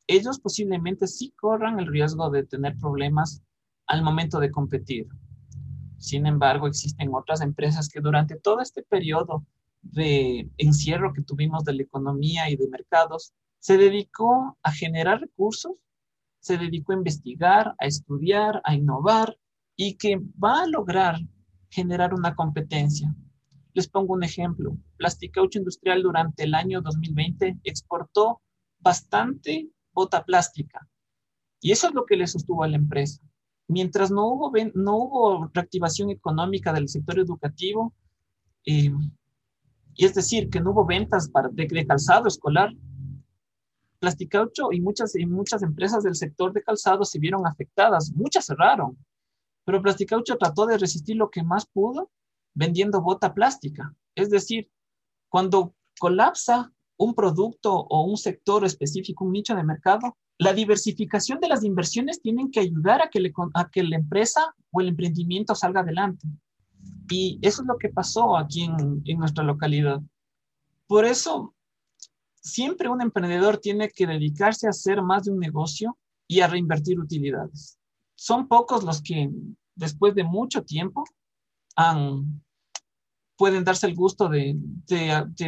Ellos 0.08 0.40
posiblemente 0.40 1.08
sí 1.08 1.34
corran 1.36 1.80
el 1.80 1.88
riesgo 1.88 2.30
de 2.30 2.46
tener 2.46 2.78
problemas 2.78 3.42
al 3.88 4.04
momento 4.04 4.40
de 4.40 4.52
competir. 4.52 5.08
Sin 6.00 6.26
embargo, 6.26 6.68
existen 6.68 7.14
otras 7.14 7.42
empresas 7.42 7.90
que 7.90 8.00
durante 8.00 8.38
todo 8.38 8.62
este 8.62 8.84
periodo 8.84 9.46
de 9.82 10.50
encierro 10.58 11.14
que 11.14 11.22
tuvimos 11.22 11.64
de 11.66 11.74
la 11.74 11.84
economía 11.84 12.50
y 12.50 12.56
de 12.56 12.68
mercados, 12.70 13.34
se 13.60 13.78
dedicó 13.78 14.58
a 14.64 14.72
generar 14.72 15.20
recursos, 15.20 15.84
se 16.40 16.58
dedicó 16.58 16.94
a 16.94 16.96
investigar, 16.96 17.76
a 17.78 17.86
estudiar, 17.86 18.62
a 18.64 18.76
innovar 18.76 19.38
y 19.76 19.98
que 19.98 20.20
va 20.42 20.64
a 20.64 20.68
lograr 20.68 21.20
generar 21.70 22.14
una 22.14 22.34
competencia. 22.34 23.14
Les 23.74 23.88
pongo 23.88 24.14
un 24.14 24.24
ejemplo. 24.24 24.78
Plasticaucho 24.98 25.60
Industrial 25.60 26.02
durante 26.02 26.44
el 26.44 26.56
año 26.56 26.82
2020 26.82 27.60
exportó 27.64 28.42
bastante 28.80 29.70
bota 29.92 30.24
plástica 30.24 30.88
y 31.62 31.72
eso 31.72 31.88
es 31.88 31.94
lo 31.94 32.06
que 32.06 32.16
le 32.16 32.26
sostuvo 32.26 32.64
a 32.64 32.70
la 32.70 32.78
empresa 32.78 33.22
mientras 33.70 34.10
no 34.12 34.28
hubo, 34.28 34.52
no 34.74 34.98
hubo 34.98 35.50
reactivación 35.54 36.10
económica 36.10 36.74
del 36.74 36.90
sector 36.90 37.20
educativo, 37.20 37.94
eh, 38.66 38.92
y 39.94 40.06
es 40.06 40.16
decir, 40.16 40.50
que 40.50 40.60
no 40.60 40.72
hubo 40.72 40.86
ventas 40.86 41.30
de, 41.52 41.86
calzado 41.88 42.28
escolar, 42.28 42.74
Plasticaucho 44.00 44.72
y 44.72 44.80
muchas, 44.80 45.16
y 45.16 45.26
muchas 45.26 45.62
empresas 45.62 46.04
del 46.04 46.16
sector 46.16 46.54
de 46.54 46.64
calzado 46.64 47.04
se 47.04 47.20
vieron 47.20 47.46
afectadas, 47.46 48.12
muchas 48.16 48.46
cerraron, 48.46 48.98
pero 49.66 49.82
Plasticaucho 49.82 50.38
trató 50.38 50.66
de 50.66 50.78
resistir 50.78 51.18
lo 51.18 51.30
que 51.30 51.44
más 51.44 51.66
pudo 51.68 52.10
vendiendo 52.56 53.02
bota 53.02 53.34
plástica. 53.34 53.94
Es 54.16 54.30
decir, 54.30 54.70
cuando 55.28 55.76
colapsa 56.00 56.72
un 56.98 57.14
producto 57.14 57.74
o 57.74 58.04
un 58.04 58.18
sector 58.18 58.66
específico, 58.66 59.26
un 59.26 59.34
nicho 59.34 59.54
de 59.54 59.64
mercado, 59.64 60.18
la 60.40 60.54
diversificación 60.54 61.42
de 61.42 61.50
las 61.50 61.66
inversiones 61.66 62.22
tienen 62.22 62.50
que 62.50 62.62
ayudar 62.62 63.02
a 63.02 63.10
que, 63.10 63.32
que 63.74 63.84
la 63.84 63.96
empresa 63.98 64.56
o 64.72 64.80
el 64.80 64.88
emprendimiento 64.88 65.54
salga 65.54 65.82
adelante. 65.82 66.26
Y 67.10 67.40
eso 67.42 67.62
es 67.62 67.68
lo 67.68 67.78
que 67.78 67.90
pasó 67.90 68.38
aquí 68.38 68.64
en, 68.64 69.18
nuestra 69.18 69.44
localidad. 69.44 70.02
Por 70.88 71.04
eso, 71.04 71.54
siempre 72.36 72.88
un 72.88 73.02
emprendedor 73.02 73.58
tiene 73.58 73.90
que 73.90 74.08
dedicarse 74.08 74.66
a 74.66 74.70
hacer 74.70 75.02
más 75.02 75.26
de 75.26 75.32
un 75.32 75.40
negocio 75.40 75.98
y 76.26 76.40
a 76.40 76.48
reinvertir 76.48 76.98
utilidades. 77.00 77.78
Son 78.16 78.48
pocos 78.48 78.86
los 78.86 79.02
que 79.02 79.30
después 79.76 80.16
de 80.16 80.24
mucho 80.24 80.64
tiempo 80.64 81.04
pueden 83.36 83.66
darse 83.66 83.88
el 83.88 83.96
gusto 83.96 84.30
de 84.30 84.56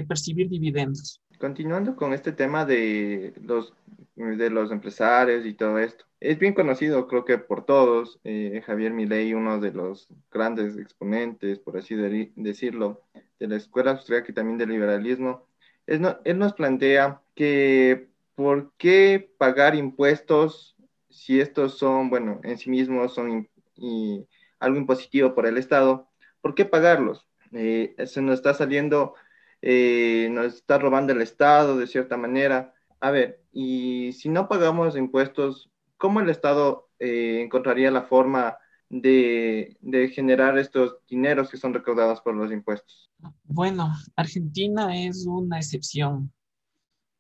percibir 0.06 0.50
dividendos. 0.50 1.22
Continuando 1.40 1.96
con 1.96 2.14
este 2.14 2.34
tema 2.34 2.66
de 2.66 3.34
los 3.42 3.74
de 4.22 4.50
los 4.50 4.72
empresarios 4.72 5.46
y 5.46 5.54
todo 5.54 5.80
esto. 5.80 6.06
Es 6.20 6.38
bien 6.38 6.54
conocido, 6.54 7.08
creo 7.08 7.26
que 7.26 7.38
por 7.38 7.66
todos, 7.66 8.20
eh, 8.24 8.62
Javier 8.66 8.94
Milei, 8.94 9.34
uno 9.34 9.60
de 9.60 9.72
los 9.72 10.08
grandes 10.32 10.78
exponentes, 10.78 11.60
por 11.60 11.78
así 11.78 11.96
decirlo, 11.96 13.02
de 13.40 13.48
la 13.48 13.56
escuela 13.56 13.92
austríaca 13.92 14.32
y 14.32 14.36
también 14.36 14.58
del 14.58 14.70
liberalismo. 14.70 15.48
Él, 15.88 16.02
él 16.24 16.38
nos 16.38 16.54
plantea 16.54 17.22
que 17.36 18.10
por 18.36 18.72
qué 18.78 19.32
pagar 19.38 19.76
impuestos 19.76 20.76
si 21.10 21.40
estos 21.40 21.78
son, 21.78 22.10
bueno, 22.10 22.40
en 22.44 22.58
sí 22.58 22.70
mismos 22.70 23.14
son 23.14 23.50
y 23.76 24.28
algo 24.60 24.78
impositivo 24.78 25.34
por 25.34 25.46
el 25.46 25.58
Estado, 25.58 26.08
¿por 26.40 26.56
qué 26.56 26.66
pagarlos? 26.66 27.28
Eh, 27.52 27.96
se 28.06 28.22
nos 28.22 28.36
está 28.36 28.54
saliendo, 28.54 29.16
eh, 29.62 30.30
nos 30.32 30.56
está 30.56 30.78
robando 30.78 31.12
el 31.14 31.22
Estado 31.22 31.78
de 31.78 31.88
cierta 31.88 32.16
manera 32.16 32.74
a 33.02 33.12
ver, 33.12 33.44
y 33.52 34.14
si 34.14 34.30
no 34.30 34.48
pagamos 34.48 34.96
impuestos, 34.96 35.72
¿cómo 35.98 36.20
el 36.20 36.30
Estado 36.30 36.90
eh, 37.00 37.42
encontraría 37.42 37.90
la 37.90 38.04
forma 38.04 38.58
de, 38.90 39.78
generar 40.14 40.58
estos 40.58 40.98
dineros 41.08 41.50
que 41.50 41.58
son 41.58 41.74
recaudados 41.74 42.22
por 42.22 42.36
los 42.36 42.52
impuestos? 42.52 43.10
Bueno, 43.44 43.92
Argentina 44.16 44.98
es 44.98 45.26
una 45.26 45.58
excepción. 45.58 46.32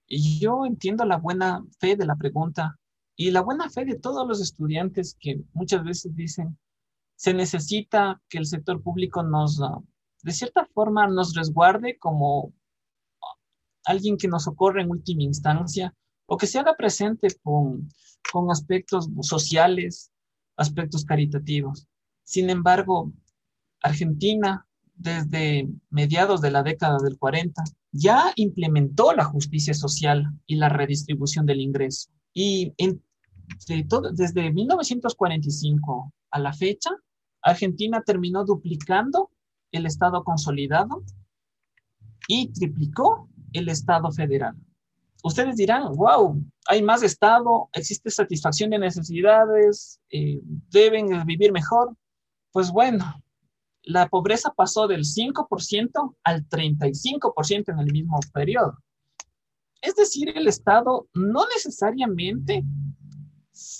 Y 0.08 0.40
yo 0.40 0.66
entiendo 0.66 1.04
la 1.06 1.18
buena 1.18 1.66
fe 1.80 1.96
de 1.96 2.06
la 2.06 2.16
pregunta 2.16 2.78
y 3.16 3.32
la 3.32 3.42
buena 3.42 3.70
fe 3.70 3.86
de 3.86 3.98
todos 3.98 4.28
los 4.28 4.42
estudiantes 4.42 5.18
que 5.20 5.42
muchas 5.54 5.84
veces 5.84 6.16
dicen, 6.16 6.58
se 7.16 7.34
necesita 7.34 8.22
que 8.30 8.38
el 8.38 8.46
sector 8.46 8.84
público 8.84 9.24
nos, 9.24 9.60
de 10.22 10.32
cierta 10.32 10.66
forma, 10.74 11.08
nos 11.08 11.34
resguarde 11.34 11.98
como 11.98 12.54
alguien 13.86 14.18
que 14.18 14.28
nos 14.28 14.44
socorre 14.44 14.82
en 14.82 14.92
última 14.92 15.24
instancia 15.24 15.94
o 16.26 16.38
que 16.38 16.48
se 16.48 16.60
haga 16.60 16.76
presente 16.76 17.28
con, 17.42 17.90
con 18.32 18.52
aspectos 18.52 19.10
sociales, 19.22 20.12
aspectos 20.56 21.04
caritativos. 21.06 21.88
Sin 22.24 22.50
embargo, 22.50 23.12
Argentina, 23.82 24.66
desde 24.96 25.68
mediados 25.90 26.42
de 26.42 26.52
la 26.52 26.64
década 26.64 26.98
del 27.00 27.18
40, 27.18 27.64
ya 27.92 28.32
implementó 28.36 29.14
la 29.14 29.26
justicia 29.26 29.74
social 29.74 30.26
y 30.46 30.56
la 30.56 30.70
redistribución 30.70 31.46
del 31.46 31.62
ingreso. 31.62 32.10
Y 32.34 32.74
todo, 33.90 34.12
desde 34.12 34.52
1945 34.52 36.14
a 36.32 36.40
la 36.40 36.54
fecha, 36.54 36.92
Argentina 37.42 38.02
terminó 38.06 38.46
duplicando 38.46 39.32
el 39.72 39.86
Estado 39.86 40.24
consolidado 40.24 41.04
y 42.28 42.52
triplicó 42.52 43.28
el 43.54 43.70
Estado 43.70 44.12
federal. 44.12 44.56
Ustedes 45.24 45.56
dirán, 45.56 45.94
wow, 45.94 46.42
hay 46.68 46.82
más 46.82 47.04
Estado, 47.04 47.70
existe 47.74 48.10
satisfacción 48.10 48.72
de 48.72 48.80
necesidades, 48.80 50.00
eh, 50.10 50.40
deben 50.70 51.26
vivir 51.26 51.52
mejor. 51.52 51.96
Pues 52.52 52.72
bueno, 52.72 53.22
la 53.84 54.08
pobreza 54.10 54.52
pasó 54.56 54.88
del 54.88 55.02
5% 55.04 56.16
al 56.24 56.48
35% 56.48 57.70
en 57.72 57.80
el 57.80 57.92
mismo 57.92 58.20
periodo. 58.34 58.78
Es 59.82 59.96
decir, 59.96 60.36
el 60.36 60.48
Estado 60.48 61.08
no 61.14 61.46
necesariamente 61.56 62.64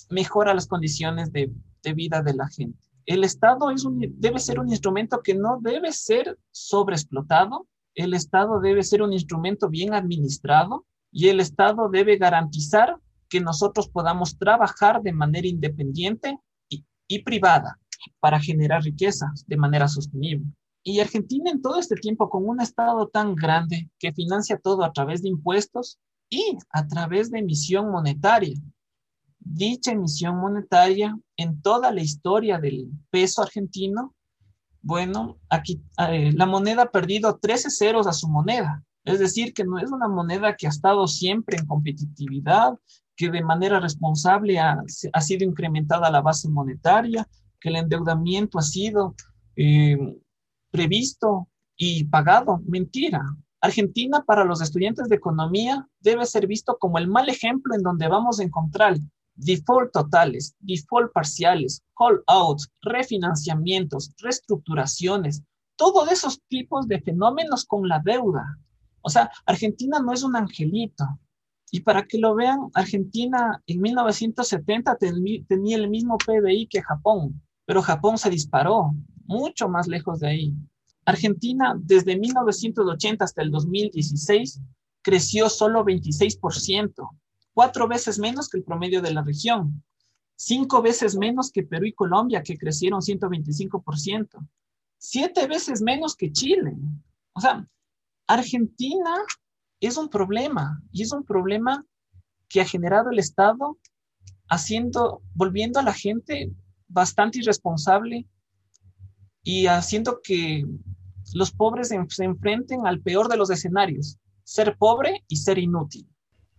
mejora 0.10 0.54
las 0.54 0.68
condiciones 0.68 1.32
de, 1.32 1.52
vida 1.94 2.22
de 2.22 2.34
la 2.34 2.48
gente. 2.50 2.80
El 3.06 3.24
Estado 3.24 3.72
es 3.72 3.86
debe 4.18 4.40
ser 4.40 4.60
un 4.60 4.70
instrumento 4.70 5.22
que 5.22 5.36
no 5.36 5.60
debe 5.62 5.92
ser 5.92 6.38
sobreexplotado, 6.52 7.68
el 7.96 8.14
Estado 8.14 8.60
debe 8.60 8.84
ser 8.84 9.02
un 9.02 9.14
instrumento 9.14 9.70
bien 9.70 9.94
administrado 9.94 10.86
y 11.12 11.28
el 11.28 11.40
Estado 11.40 11.90
debe 11.90 12.18
garantizar 12.18 12.98
que 13.30 13.42
nosotros 13.42 13.90
podamos 13.90 14.38
trabajar 14.38 15.02
de 15.02 15.14
manera 15.14 15.48
independiente 15.48 16.38
y, 16.70 17.24
privada 17.24 17.78
para 18.22 18.40
generar 18.40 18.84
riqueza 18.84 19.34
de 19.46 19.58
manera 19.58 19.90
sostenible. 19.90 20.46
Y 20.82 21.02
Argentina 21.02 21.52
en 21.52 21.62
todo 21.62 21.78
este 21.78 21.96
tiempo 21.96 22.30
con 22.30 22.48
un 22.48 22.62
Estado 22.62 23.08
tan 23.10 23.36
grande 23.36 23.90
que 24.00 24.14
financia 24.14 24.58
todo 24.58 24.84
a 24.84 24.94
través 24.94 25.22
de 25.22 25.30
impuestos 25.30 26.00
y 26.30 26.58
a 26.72 26.88
través 26.88 27.30
de 27.30 27.40
emisión 27.40 27.92
monetaria. 27.92 28.58
Dicha 29.40 29.92
emisión 29.92 30.38
monetaria 30.38 31.18
en 31.36 31.62
toda 31.62 31.92
la 31.92 32.02
historia 32.02 32.60
del 32.60 32.90
peso 33.10 33.42
argentino 33.42 34.16
bueno, 34.82 35.38
aquí 35.50 35.82
eh, 36.10 36.32
la 36.34 36.46
moneda 36.46 36.84
ha 36.84 36.92
perdido 36.92 37.38
13 37.38 37.70
ceros 37.70 38.08
a 38.08 38.14
su 38.14 38.28
moneda. 38.28 38.84
Es 39.04 39.20
decir, 39.20 39.54
que 39.54 39.64
no 39.64 39.80
es 39.80 39.92
una 39.92 40.08
moneda 40.08 40.56
que 40.56 40.68
ha 40.68 40.70
estado 40.70 41.08
siempre 41.08 41.58
en 41.58 41.66
competitividad, 41.66 42.74
que 43.16 43.30
de 43.30 43.44
manera 43.44 43.80
responsable 43.80 44.60
ha, 44.60 44.84
sido 45.22 45.46
incrementada 45.46 46.10
la 46.10 46.22
base 46.22 46.50
monetaria, 46.50 47.28
que 47.60 47.70
el 47.70 47.76
endeudamiento 47.76 48.60
ha 48.60 48.64
sido 48.64 49.16
eh, 49.56 49.98
previsto 50.72 51.48
y 51.76 52.06
pagado. 52.06 52.62
Mentira. 52.66 53.22
Argentina 53.60 54.24
para 54.26 54.44
los 54.44 54.62
estudiantes 54.62 55.08
de 55.08 55.16
economía 55.16 55.88
debe 56.00 56.26
ser 56.26 56.48
visto 56.48 56.78
como 56.80 56.98
el 56.98 57.08
mal 57.08 57.30
ejemplo 57.30 57.76
en 57.76 57.84
donde 57.84 58.08
vamos 58.08 58.40
a 58.40 58.44
encontrar 58.44 58.98
default 59.44 59.92
totales, 59.92 60.56
default 60.60 61.12
parciales, 61.14 61.84
call 61.96 62.24
outs, 62.28 62.70
refinanciamientos, 62.82 64.14
reestructuraciones, 64.20 65.44
todos 65.76 66.12
esos 66.12 66.42
tipos 66.48 66.88
de 66.88 67.02
fenómenos 67.02 67.66
con 67.66 67.88
la 67.88 68.00
deuda. 68.04 68.58
O 69.02 69.10
sea, 69.10 69.32
Argentina 69.46 70.00
no 70.00 70.14
es 70.14 70.24
un 70.24 70.36
angelito. 70.36 71.06
Y 71.72 71.80
para 71.80 72.04
que 72.06 72.18
lo 72.18 72.36
vean, 72.36 72.70
Argentina 72.74 73.62
en 73.66 73.82
1970 73.82 74.98
tenía 75.48 75.78
el 75.78 75.90
mismo 75.90 76.18
PBI 76.18 76.68
que 76.68 76.82
Japón, 76.82 77.42
pero 77.66 77.82
Japón 77.82 78.18
se 78.18 78.30
disparó 78.30 78.92
mucho 79.26 79.70
más 79.70 79.88
lejos 79.88 80.20
de 80.20 80.28
ahí. 80.28 80.54
Argentina 81.06 81.74
desde 81.80 82.20
1980 82.20 83.24
hasta 83.24 83.42
el 83.42 83.52
2016 83.52 84.62
creció 85.02 85.50
solo 85.50 85.84
26%, 85.84 86.94
cuatro 87.54 87.88
veces 87.88 88.20
menos 88.20 88.50
que 88.50 88.58
el 88.58 88.64
promedio 88.64 89.02
de 89.02 89.14
la 89.14 89.24
región, 89.24 89.84
cinco 90.36 90.82
veces 90.82 91.16
menos 91.16 91.52
que 91.52 91.64
Perú 91.64 91.86
y 91.86 91.94
Colombia, 91.94 92.44
que 92.44 92.58
crecieron 92.58 93.02
125%, 93.02 94.48
siete 94.98 95.48
veces 95.48 95.82
menos 95.82 96.16
que 96.16 96.32
Chile. 96.32 96.76
O 97.34 97.42
sea, 97.42 97.68
Argentina 98.28 99.16
es 99.80 99.98
un 99.98 100.10
problema 100.10 100.82
y 100.92 101.04
es 101.04 101.12
un 101.12 101.24
problema 101.24 101.86
que 102.48 102.62
ha 102.62 102.66
generado 102.66 103.10
el 103.10 103.20
Estado 103.20 103.78
haciendo, 104.50 105.22
volviendo 105.34 105.80
a 105.80 105.84
la 105.84 105.94
gente 105.94 106.52
bastante 106.88 107.40
irresponsable 107.40 108.28
y 109.44 109.68
haciendo 109.68 110.20
que 110.22 110.66
los 111.34 111.52
pobres 111.52 111.90
se, 111.90 112.24
enfrenten 112.24 112.86
al 112.86 113.02
peor 113.02 113.30
de 113.30 113.38
los 113.38 113.50
escenarios, 113.50 114.18
ser 114.44 114.78
pobre 114.78 115.24
y 115.28 115.38
ser 115.38 115.58
inútil. 115.58 116.08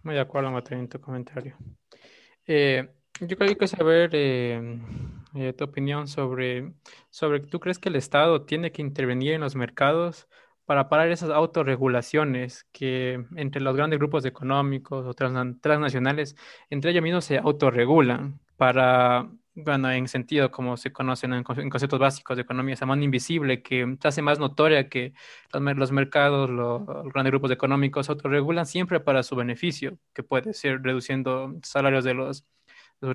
Muy 0.03 0.15
de 0.15 0.21
acuerdo, 0.21 0.51
Mateo, 0.51 0.79
en 0.79 0.89
tu 0.89 1.01
comentario. 1.01 1.57
Eh, 2.47 2.89
yo 3.21 3.37
creo 3.37 3.57
que 3.57 3.69
saber 3.69 4.11
eh, 4.15 4.81
eh, 5.35 5.53
tu 5.53 5.65
opinión 5.65 6.09
sobre, 6.09 6.73
sobre, 7.11 7.41
¿tú 7.41 7.61
crees 7.61 7.79
que 7.79 7.89
el 7.89 7.97
Estado 7.97 8.45
tiene 8.45 8.73
que 8.73 8.83
intervenir 8.83 9.35
en 9.35 9.43
los 9.43 9.55
mercados 9.55 10.29
para 10.65 10.89
parar 10.89 11.11
esas 11.11 11.31
autorregulaciones 11.31 12.65
que 12.73 13.25
entre 13.37 13.61
los 13.63 13.77
grandes 13.77 13.99
grupos 13.99 14.25
económicos 14.25 15.07
o 15.07 15.15
transnacionales, 15.15 16.37
entre 16.71 16.91
ellos 16.91 17.03
mismos 17.03 17.25
se 17.25 17.39
autorregulan 17.39 18.41
para 18.57 19.31
bueno, 19.55 19.91
en 19.91 20.09
sentido 20.09 20.51
como 20.51 20.77
se 20.77 20.93
conocen 20.93 21.35
en, 21.35 21.45
conceptos 21.45 21.99
básicos 21.99 22.37
de 22.37 22.43
economía, 22.43 22.75
esa 22.75 22.87
mano 22.87 23.03
invisible 23.03 23.63
que 23.63 23.97
se 24.01 24.09
hace 24.09 24.23
más 24.23 24.39
notoria 24.39 24.89
que 24.89 25.13
los, 25.53 25.93
mercados, 25.93 26.49
los, 26.49 26.87
grandes 27.13 27.33
grupos 27.33 27.51
económicos 27.51 28.09
autorregulan 28.09 28.67
siempre 28.67 29.01
para 29.01 29.23
su 29.23 29.37
beneficio, 29.37 29.99
que 30.15 30.23
puede 30.23 30.55
ser 30.55 30.83
reduciendo 30.83 31.55
salarios 31.63 32.05
de 32.05 32.15
los, 32.15 32.47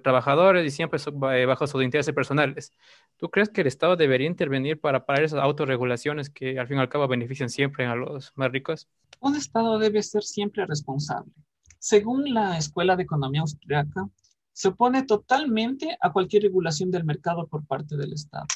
trabajadores 0.04 0.66
y 0.66 0.70
siempre 0.70 1.00
eh, 1.32 1.46
bajo 1.46 1.66
sus 1.66 1.82
intereses 1.82 2.14
personales. 2.14 2.74
¿Tú 3.16 3.30
crees 3.30 3.48
que 3.48 3.62
el 3.62 3.68
Estado 3.68 3.96
debería 3.96 4.28
intervenir 4.28 4.82
para 4.82 5.06
parar 5.06 5.24
esas 5.24 5.42
autorregulaciones 5.42 6.30
que 6.30 6.60
al 6.60 6.68
fin 6.68 6.76
y 6.76 6.82
al 6.82 6.90
cabo 6.90 7.08
benefician 7.08 7.50
siempre 7.50 7.86
a 7.86 7.96
los 7.96 8.34
más 8.36 8.52
ricos? 8.52 8.90
Un 9.22 9.38
Estado 9.38 9.80
debe 9.80 10.04
ser 10.04 10.24
siempre 10.24 10.66
responsable. 10.66 11.32
Según 11.80 12.34
la 12.34 12.58
Escuela 12.58 12.98
de 12.98 13.04
Economía 13.04 13.40
Austriaca, 13.40 14.10
se 14.58 14.70
opone 14.70 15.04
totalmente 15.04 16.00
a 16.02 16.12
cualquier 16.12 16.42
regulación 16.42 16.90
del 16.90 17.04
mercado 17.04 17.48
por 17.48 17.68
parte 17.68 17.96
del 17.96 18.14
Estado. 18.14 18.48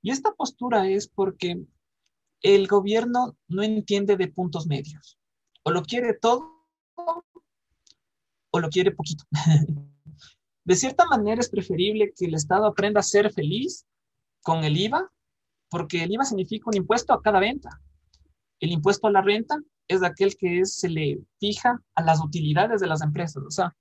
Y 0.00 0.12
esta 0.12 0.32
postura 0.32 0.88
es 0.88 1.08
porque 1.08 1.60
el 2.40 2.68
gobierno 2.68 3.36
no 3.48 3.64
entiende 3.64 4.16
de 4.16 4.28
puntos 4.28 4.68
medios. 4.68 5.18
O 5.64 5.72
lo 5.72 5.82
quiere 5.82 6.14
todo 6.14 6.64
o 6.94 8.60
lo 8.60 8.68
quiere 8.68 8.92
poquito. 8.92 9.24
de 10.64 10.74
cierta 10.76 11.04
manera 11.06 11.40
es 11.40 11.50
preferible 11.50 12.12
que 12.14 12.26
el 12.26 12.34
Estado 12.34 12.66
aprenda 12.66 13.00
a 13.00 13.02
ser 13.02 13.32
feliz 13.32 13.88
con 14.44 14.62
el 14.62 14.76
IVA, 14.76 15.12
porque 15.68 16.04
el 16.04 16.12
IVA 16.12 16.26
significa 16.26 16.70
un 16.70 16.76
impuesto 16.76 17.12
a 17.12 17.20
cada 17.20 17.40
venta. 17.40 17.70
El 18.60 18.70
impuesto 18.70 19.08
a 19.08 19.10
la 19.10 19.22
renta 19.22 19.58
es 19.88 20.00
aquel 20.04 20.36
que 20.36 20.64
se 20.64 20.88
le 20.88 21.18
fija 21.40 21.82
a 21.96 22.04
las 22.04 22.20
utilidades 22.24 22.80
de 22.80 22.86
las 22.86 23.02
empresas. 23.02 23.42
O 23.44 23.50
sea, 23.50 23.74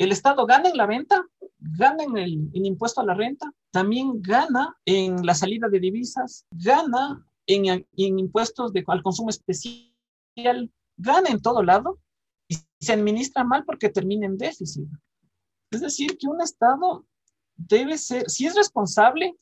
el 0.00 0.12
Estado 0.12 0.46
gana 0.46 0.70
en 0.70 0.78
la 0.78 0.86
venta, 0.86 1.22
gana 1.58 2.02
en 2.02 2.16
el, 2.16 2.50
impuesto 2.54 3.02
a 3.02 3.04
la 3.04 3.12
renta, 3.12 3.52
también 3.70 4.22
gana 4.22 4.74
en 4.86 5.26
la 5.26 5.34
salida 5.34 5.68
de 5.68 5.78
divisas, 5.78 6.46
gana 6.52 7.22
en, 7.46 7.86
impuestos 7.96 8.72
de, 8.72 8.82
al 8.86 9.02
consumo 9.02 9.28
especial, 9.28 10.72
gana 10.96 11.28
en 11.28 11.42
todo 11.42 11.62
lado 11.62 11.98
y 12.48 12.56
se 12.80 12.94
administra 12.94 13.44
mal 13.44 13.62
porque 13.66 13.90
termina 13.90 14.24
en 14.24 14.38
déficit. 14.38 14.88
Es 15.70 15.82
decir, 15.82 16.16
que 16.16 16.28
un 16.28 16.40
Estado 16.40 17.04
debe 17.56 17.98
ser, 17.98 18.28
si 18.30 18.46
es 18.46 18.54
responsable, 18.54 19.36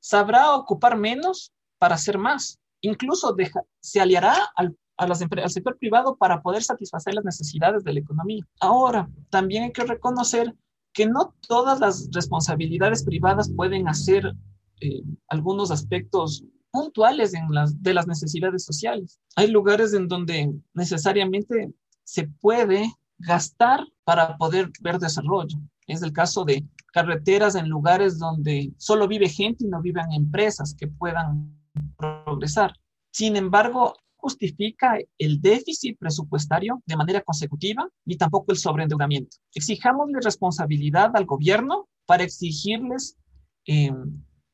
sabrá 0.00 0.54
ocupar 0.54 0.96
menos 0.96 1.52
para 1.80 1.96
hacer 1.96 2.18
más. 2.18 2.60
Incluso 2.82 3.34
se 3.80 4.00
aliará 4.00 4.36
al 4.54 4.76
a 4.96 5.06
las 5.06 5.20
al 5.22 5.50
sector 5.50 5.76
privado 5.78 6.16
para 6.16 6.40
poder 6.42 6.62
satisfacer 6.62 7.14
las 7.14 7.24
necesidades 7.24 7.84
de 7.84 7.92
la 7.92 8.00
economía. 8.00 8.46
Ahora, 8.60 9.08
también 9.30 9.64
hay 9.64 9.72
que 9.72 9.84
reconocer 9.84 10.54
que 10.92 11.06
no 11.06 11.34
todas 11.48 11.80
las 11.80 12.08
responsabilidades 12.12 13.04
privadas 13.04 13.50
pueden 13.54 13.88
hacer 13.88 14.32
eh, 14.80 15.02
algunos 15.28 15.70
aspectos 15.70 16.44
puntuales 16.70 17.34
en 17.34 17.52
las, 17.52 17.82
de 17.82 17.94
las 17.94 18.06
necesidades 18.06 18.64
sociales. 18.64 19.20
Hay 19.36 19.48
lugares 19.48 19.92
en 19.94 20.08
donde 20.08 20.52
necesariamente 20.72 21.72
se 22.04 22.28
puede 22.40 22.92
gastar 23.18 23.84
para 24.04 24.36
poder 24.36 24.70
ver 24.80 24.98
desarrollo. 24.98 25.58
Es 25.86 26.02
el 26.02 26.12
caso 26.12 26.44
de 26.44 26.64
carreteras 26.92 27.54
en 27.54 27.68
lugares 27.68 28.18
donde 28.18 28.72
solo 28.76 29.08
vive 29.08 29.28
gente 29.28 29.64
y 29.64 29.68
no 29.68 29.80
viven 29.80 30.12
empresas 30.12 30.74
que 30.74 30.86
puedan 30.86 31.58
progresar. 31.96 32.72
Sin 33.10 33.36
embargo, 33.36 33.94
justifica 34.24 34.98
el 35.18 35.42
déficit 35.42 35.98
presupuestario 35.98 36.82
de 36.86 36.96
manera 36.96 37.20
consecutiva 37.20 37.86
ni 38.06 38.16
tampoco 38.16 38.52
el 38.52 38.58
sobreendeudamiento. 38.58 39.36
Exijámosle 39.54 40.18
responsabilidad 40.22 41.10
al 41.14 41.26
gobierno 41.26 41.90
para 42.06 42.24
exigirles 42.24 43.18
eh, 43.66 43.92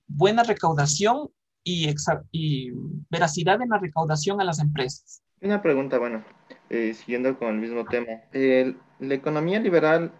buena 0.09 0.43
recaudación 0.43 1.29
y, 1.63 1.89
y, 2.33 2.73
veracidad 3.09 3.63
en 3.63 3.69
la 3.69 3.79
recaudación 3.79 4.41
a 4.41 4.45
las 4.45 4.59
empresas. 4.59 5.23
Una 5.41 5.63
pregunta, 5.63 5.99
bueno, 5.99 6.25
eh, 6.69 6.93
siguiendo 6.95 7.39
con 7.39 7.51
el 7.51 7.61
mismo 7.61 7.85
tema. 7.85 8.09
¿La 8.33 9.15
economía 9.15 9.61
liberal 9.61 10.11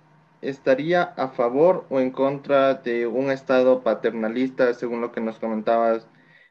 estaría 0.43 1.03
a 1.03 1.31
favor 1.31 1.87
o 1.91 1.99
en 1.99 2.13
contra 2.13 2.75
de 2.75 3.09
un 3.09 3.33
Estado 3.33 3.83
paternalista, 3.83 4.73
según 4.75 5.01
lo 5.01 5.11
que 5.11 5.21
nos 5.21 5.41
comentabas, 5.41 6.07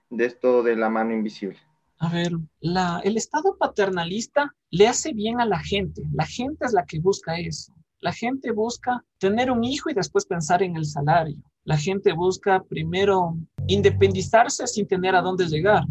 de 0.10 0.26
esto 0.26 0.64
de 0.64 0.76
la 0.76 0.90
mano 0.90 1.14
invisible? 1.14 1.60
A 2.02 2.10
ver, 2.10 2.32
el 2.62 3.18
Estado 3.18 3.58
paternalista 3.60 4.56
le 4.72 4.88
hace 4.88 5.12
bien 5.12 5.42
a 5.42 5.46
la 5.46 5.60
gente. 5.60 6.02
La 6.14 6.26
gente 6.26 6.66
es 6.66 6.72
la 6.72 6.86
que 6.86 7.00
busca 7.00 7.38
eso. 7.38 7.74
La 8.00 8.14
gente 8.14 8.52
busca 8.52 9.04
tener 9.18 9.52
un 9.52 9.66
hijo 9.66 9.90
y 9.90 9.94
después 9.94 10.26
pensar 10.26 10.64
en 10.64 10.78
el 10.78 10.86
salario. 10.86 11.38
La 11.66 11.78
gente 11.78 12.14
busca 12.14 12.64
primero 12.64 13.38
independizarse 13.68 14.66
sin 14.66 14.88
tener 14.88 15.14
a 15.14 15.22
dónde 15.22 15.48
llegar. 15.48 15.84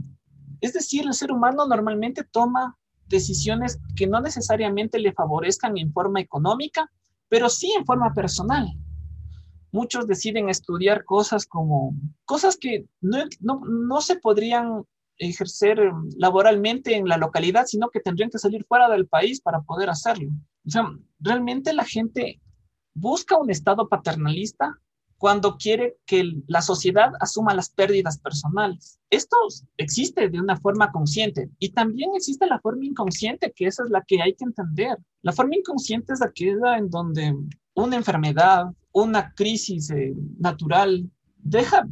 Es 0.62 0.72
decir, 0.72 1.04
el 1.04 1.12
ser 1.12 1.30
humano 1.30 1.66
normalmente 1.66 2.24
toma 2.24 2.78
decisiones 3.06 3.78
que 3.94 4.06
no 4.06 4.22
necesariamente 4.22 4.98
le 4.98 5.12
favorezcan 5.12 5.76
en 5.76 5.92
forma 5.92 6.20
económica, 6.20 6.90
pero 7.28 7.50
sí 7.50 7.70
en 7.78 7.84
forma 7.84 8.14
personal. 8.14 8.66
Muchos 9.72 10.06
deciden 10.06 10.48
estudiar 10.48 11.04
cosas 11.04 11.44
como 11.46 11.94
cosas 12.24 12.56
que 12.56 12.86
no, 13.02 13.18
no, 13.40 13.60
no 13.66 14.00
se 14.00 14.16
podrían 14.16 14.84
ejercer 15.18 15.78
em, 15.80 16.08
laboralmente 16.16 16.96
en 16.96 17.06
la 17.08 17.16
localidad, 17.16 17.66
sino 17.66 17.90
que 17.90 18.00
tendrían 18.00 18.30
que 18.30 18.38
salir 18.38 18.64
fuera 18.64 18.88
del 18.88 19.06
país 19.06 19.40
para 19.40 19.60
poder 19.62 19.90
hacerlo. 19.90 20.30
O 20.66 20.70
sea, 20.70 20.90
realmente 21.20 21.72
la 21.72 21.84
gente 21.84 22.40
busca 22.94 23.36
un 23.36 23.50
Estado 23.50 23.88
paternalista 23.88 24.78
cuando 25.18 25.56
quiere 25.56 25.96
que 26.06 26.32
la 26.46 26.62
sociedad 26.62 27.12
asuma 27.20 27.54
las 27.54 27.70
pérdidas 27.70 28.18
personales. 28.18 29.00
Esto 29.10 29.36
existe 29.76 30.28
de 30.28 30.40
una 30.40 30.56
forma 30.56 30.92
consciente 30.92 31.50
y 31.58 31.70
también 31.70 32.10
existe 32.14 32.46
la 32.46 32.60
forma 32.60 32.84
inconsciente, 32.84 33.52
que 33.54 33.66
esa 33.66 33.82
es 33.82 33.90
la 33.90 34.02
que 34.06 34.22
hay 34.22 34.34
que 34.34 34.44
entender. 34.44 34.96
La 35.22 35.32
forma 35.32 35.56
inconsciente 35.56 36.12
es 36.12 36.22
aquella 36.22 36.78
en 36.78 36.88
donde 36.88 37.34
una 37.74 37.96
enfermedad, 37.96 38.66
una 38.92 39.34
crisis 39.34 39.90
eh, 39.90 40.14
natural 40.38 41.10
deja 41.36 41.86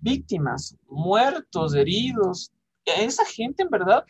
víctimas, 0.00 0.76
muertos, 0.88 1.74
heridos. 1.74 2.51
Esa 2.84 3.24
gente 3.24 3.62
en 3.62 3.70
verdad 3.70 4.04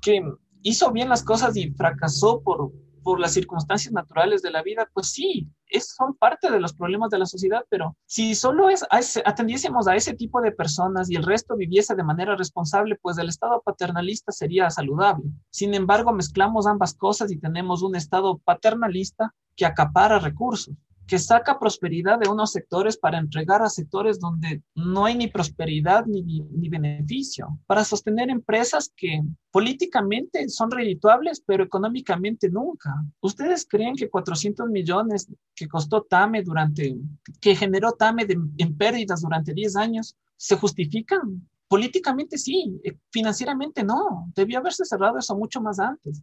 que 0.00 0.22
hizo 0.62 0.90
bien 0.92 1.08
las 1.08 1.24
cosas 1.24 1.56
y 1.56 1.70
fracasó 1.70 2.42
por, 2.42 2.72
por 3.02 3.20
las 3.20 3.32
circunstancias 3.32 3.92
naturales 3.92 4.42
de 4.42 4.50
la 4.50 4.62
vida, 4.62 4.88
pues 4.92 5.08
sí, 5.10 5.48
es, 5.66 5.94
son 5.96 6.14
parte 6.14 6.50
de 6.50 6.60
los 6.60 6.74
problemas 6.74 7.10
de 7.10 7.18
la 7.18 7.26
sociedad, 7.26 7.64
pero 7.68 7.96
si 8.06 8.34
solo 8.34 8.68
es, 8.68 8.84
atendiésemos 9.24 9.88
a 9.88 9.96
ese 9.96 10.14
tipo 10.14 10.40
de 10.40 10.52
personas 10.52 11.10
y 11.10 11.16
el 11.16 11.24
resto 11.24 11.56
viviese 11.56 11.94
de 11.94 12.04
manera 12.04 12.36
responsable, 12.36 12.98
pues 13.00 13.18
el 13.18 13.28
Estado 13.28 13.62
paternalista 13.62 14.32
sería 14.32 14.70
saludable. 14.70 15.24
Sin 15.50 15.74
embargo, 15.74 16.12
mezclamos 16.12 16.66
ambas 16.66 16.94
cosas 16.94 17.30
y 17.32 17.38
tenemos 17.38 17.82
un 17.82 17.96
Estado 17.96 18.38
paternalista 18.38 19.34
que 19.56 19.66
acapara 19.66 20.18
recursos 20.18 20.74
que 21.12 21.18
saca 21.18 21.58
prosperidad 21.58 22.18
de 22.18 22.30
unos 22.30 22.52
sectores 22.52 22.96
para 22.96 23.18
entregar 23.18 23.60
a 23.60 23.68
sectores 23.68 24.18
donde 24.18 24.62
no 24.74 25.04
hay 25.04 25.14
ni 25.14 25.28
prosperidad 25.28 26.06
ni, 26.06 26.22
ni, 26.22 26.68
beneficio, 26.70 27.58
para 27.66 27.84
sostener 27.84 28.30
empresas 28.30 28.90
que 28.96 29.20
políticamente 29.50 30.48
son 30.48 30.70
redituables, 30.70 31.42
pero 31.46 31.64
económicamente 31.64 32.48
nunca. 32.48 32.94
¿Ustedes 33.20 33.66
creen 33.68 33.94
que 33.94 34.08
400 34.08 34.70
millones 34.70 35.30
que 35.54 35.68
costó 35.68 36.00
TAME 36.00 36.42
durante, 36.42 36.96
que 37.42 37.56
generó 37.56 37.92
TAME 37.92 38.26
en 38.56 38.78
pérdidas 38.78 39.20
durante 39.20 39.52
10 39.52 39.76
años, 39.76 40.16
se 40.38 40.56
justifican? 40.56 41.46
Políticamente 41.68 42.38
sí, 42.38 42.80
eh, 42.84 42.96
financieramente 43.10 43.84
no. 43.84 44.32
Debió 44.34 44.60
haberse 44.60 44.86
cerrado 44.86 45.18
eso 45.18 45.36
mucho 45.36 45.60
más 45.60 45.78
antes. 45.78 46.22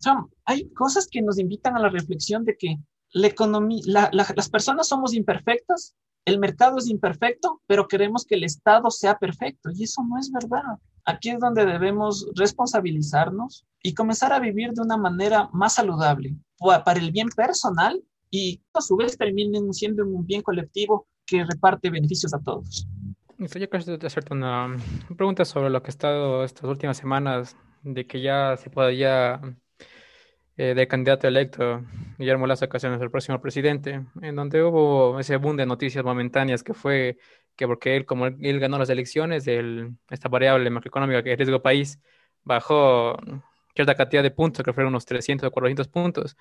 O 0.00 0.02
sea, 0.02 0.24
hay 0.44 0.70
cosas 0.70 1.08
que 1.10 1.20
nos 1.22 1.40
invitan 1.40 1.76
a 1.76 1.80
la 1.80 1.88
reflexión 1.88 2.44
de 2.44 2.56
que 2.56 2.76
la 3.12 3.26
economía, 3.26 3.82
las 4.12 4.48
personas 4.48 4.88
somos 4.88 5.14
imperfectas, 5.14 5.96
el 6.24 6.38
mercado 6.38 6.78
es 6.78 6.88
imperfecto, 6.88 7.62
pero 7.66 7.88
queremos 7.88 8.24
que 8.24 8.34
el 8.34 8.44
Estado 8.44 8.90
sea 8.90 9.18
perfecto 9.18 9.70
y 9.74 9.84
eso 9.84 10.02
no 10.08 10.18
es 10.18 10.30
verdad. 10.30 10.78
Aquí 11.04 11.30
es 11.30 11.40
donde 11.40 11.64
debemos 11.64 12.28
responsabilizarnos 12.36 13.66
y 13.82 13.94
comenzar 13.94 14.32
a 14.32 14.38
vivir 14.38 14.72
de 14.72 14.82
una 14.82 14.96
manera 14.96 15.48
más 15.52 15.74
saludable 15.74 16.36
para 16.84 17.00
el 17.00 17.10
bien 17.10 17.28
personal 17.30 18.02
y 18.30 18.62
a 18.74 18.80
su 18.80 18.96
vez 18.96 19.16
terminen 19.16 19.72
siendo 19.72 20.04
un 20.04 20.26
bien 20.26 20.42
colectivo 20.42 21.06
que 21.26 21.42
reparte 21.44 21.90
beneficios 21.90 22.34
a 22.34 22.38
todos. 22.38 22.86
Yo 23.38 23.70
quiero 23.70 24.06
hacerte 24.06 24.34
una 24.34 24.76
pregunta 25.16 25.46
sobre 25.46 25.70
lo 25.70 25.82
que 25.82 25.88
ha 25.88 25.90
estado 25.90 26.44
estas 26.44 26.64
últimas 26.64 26.98
semanas, 26.98 27.56
de 27.82 28.06
que 28.06 28.20
ya 28.20 28.56
se 28.58 28.68
podía 28.68 29.40
eh, 30.60 30.86
candidato 30.86 31.26
electo, 31.26 31.82
Guillermo 32.18 32.46
Lazo 32.46 32.66
Ocasiones, 32.66 33.00
el 33.00 33.10
próximo 33.10 33.40
presidente, 33.40 34.02
en 34.20 34.36
donde 34.36 34.62
hubo 34.62 35.18
ese 35.18 35.36
boom 35.36 35.56
de 35.56 35.64
noticias 35.64 36.04
momentáneas 36.04 36.62
que 36.62 36.74
fue 36.74 37.16
que 37.56 37.66
porque 37.66 37.96
él, 37.96 38.04
como 38.04 38.26
él, 38.26 38.60
ganó 38.60 38.78
las 38.78 38.90
elecciones, 38.90 39.46
el, 39.46 39.92
esta 40.10 40.28
variable 40.28 40.68
macroeconómica 40.68 41.22
que 41.22 41.32
es 41.32 41.38
riesgo 41.38 41.62
país, 41.62 41.98
bajó 42.44 43.16
cierta 43.74 43.94
cantidad 43.94 44.22
de 44.22 44.30
puntos, 44.30 44.64
que 44.64 44.72
fueron 44.74 44.92
unos 44.92 45.06
300 45.06 45.48
o 45.48 45.50
400 45.50 45.88
puntos, 45.88 46.36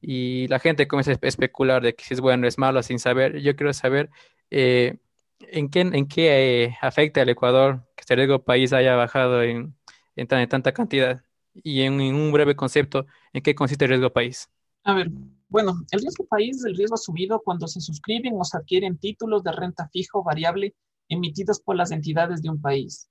y 0.00 0.48
la 0.48 0.58
gente 0.58 0.88
comienza 0.88 1.12
a 1.12 1.18
especular 1.22 1.82
de 1.82 1.94
que 1.94 2.04
si 2.04 2.14
es 2.14 2.20
bueno 2.20 2.46
o 2.46 2.48
es 2.48 2.58
malo 2.58 2.82
sin 2.82 2.98
saber. 2.98 3.38
Yo 3.40 3.54
quiero 3.56 3.72
saber 3.72 4.10
eh, 4.50 4.98
en 5.40 5.70
qué, 5.70 5.80
en 5.80 6.08
qué 6.08 6.64
eh, 6.64 6.76
afecta 6.80 7.22
al 7.22 7.28
Ecuador 7.28 7.84
que 7.96 8.00
este 8.02 8.16
riesgo 8.16 8.42
país 8.44 8.72
haya 8.72 8.96
bajado 8.96 9.42
en, 9.42 9.76
en 10.16 10.26
tanta 10.26 10.72
cantidad 10.72 11.22
y 11.54 11.82
en, 11.82 12.00
un 12.00 12.32
breve 12.32 12.56
concepto, 12.56 13.06
¿en 13.32 13.42
qué 13.42 13.54
consiste 13.54 13.84
el 13.84 13.90
riesgo 13.90 14.12
país? 14.12 14.48
A 14.84 14.94
ver, 14.94 15.10
bueno, 15.48 15.74
el 15.90 16.00
riesgo 16.00 16.24
país 16.26 16.56
es 16.56 16.64
el 16.64 16.76
riesgo 16.76 16.94
asumido 16.94 17.40
cuando 17.44 17.66
se 17.66 17.80
suscriben 17.80 18.34
o 18.38 18.44
se 18.44 18.56
adquieren 18.56 18.98
títulos 18.98 19.42
de 19.42 19.52
renta 19.52 19.88
fijo 19.92 20.22
variable 20.22 20.74
emitidos 21.08 21.60
por 21.60 21.76
las 21.76 21.90
entidades 21.90 22.40
de 22.40 22.50
un 22.50 22.60
país, 22.60 23.10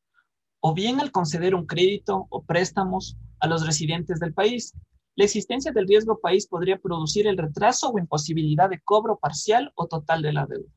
o 0.62 0.74
bien 0.74 1.00
al 1.00 1.12
conceder 1.12 1.54
un 1.54 1.66
crédito 1.66 2.28
o 2.30 2.44
préstamos 2.44 3.18
a 3.40 3.48
los 3.48 3.66
residentes 3.66 4.20
del 4.20 4.34
país. 4.34 4.74
La 5.16 5.26
existencia 5.26 5.72
del 5.72 5.88
riesgo 5.88 6.20
país 6.20 6.48
podría 6.48 6.78
producir 6.78 7.28
el 7.28 7.38
retraso 7.38 7.90
o 7.90 8.00
imposibilidad 8.00 8.70
de 8.70 8.80
cobro 8.80 9.20
parcial 9.20 9.72
o 9.76 9.88
total 9.88 10.22
de 10.22 10.34
la 10.34 10.46
deuda. 10.46 10.72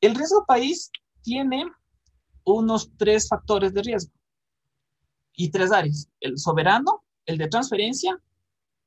El 0.00 0.14
riesgo 0.14 0.44
país 0.46 0.90
tiene 1.22 1.66
unos 2.44 2.90
tres 2.96 3.28
factores 3.28 3.74
de 3.74 3.82
riesgo 3.82 4.12
y 5.36 5.50
tres 5.50 5.70
áreas, 5.70 6.08
el 6.20 6.38
soberano, 6.38 7.04
el 7.26 7.38
de 7.38 7.48
transferencia 7.48 8.18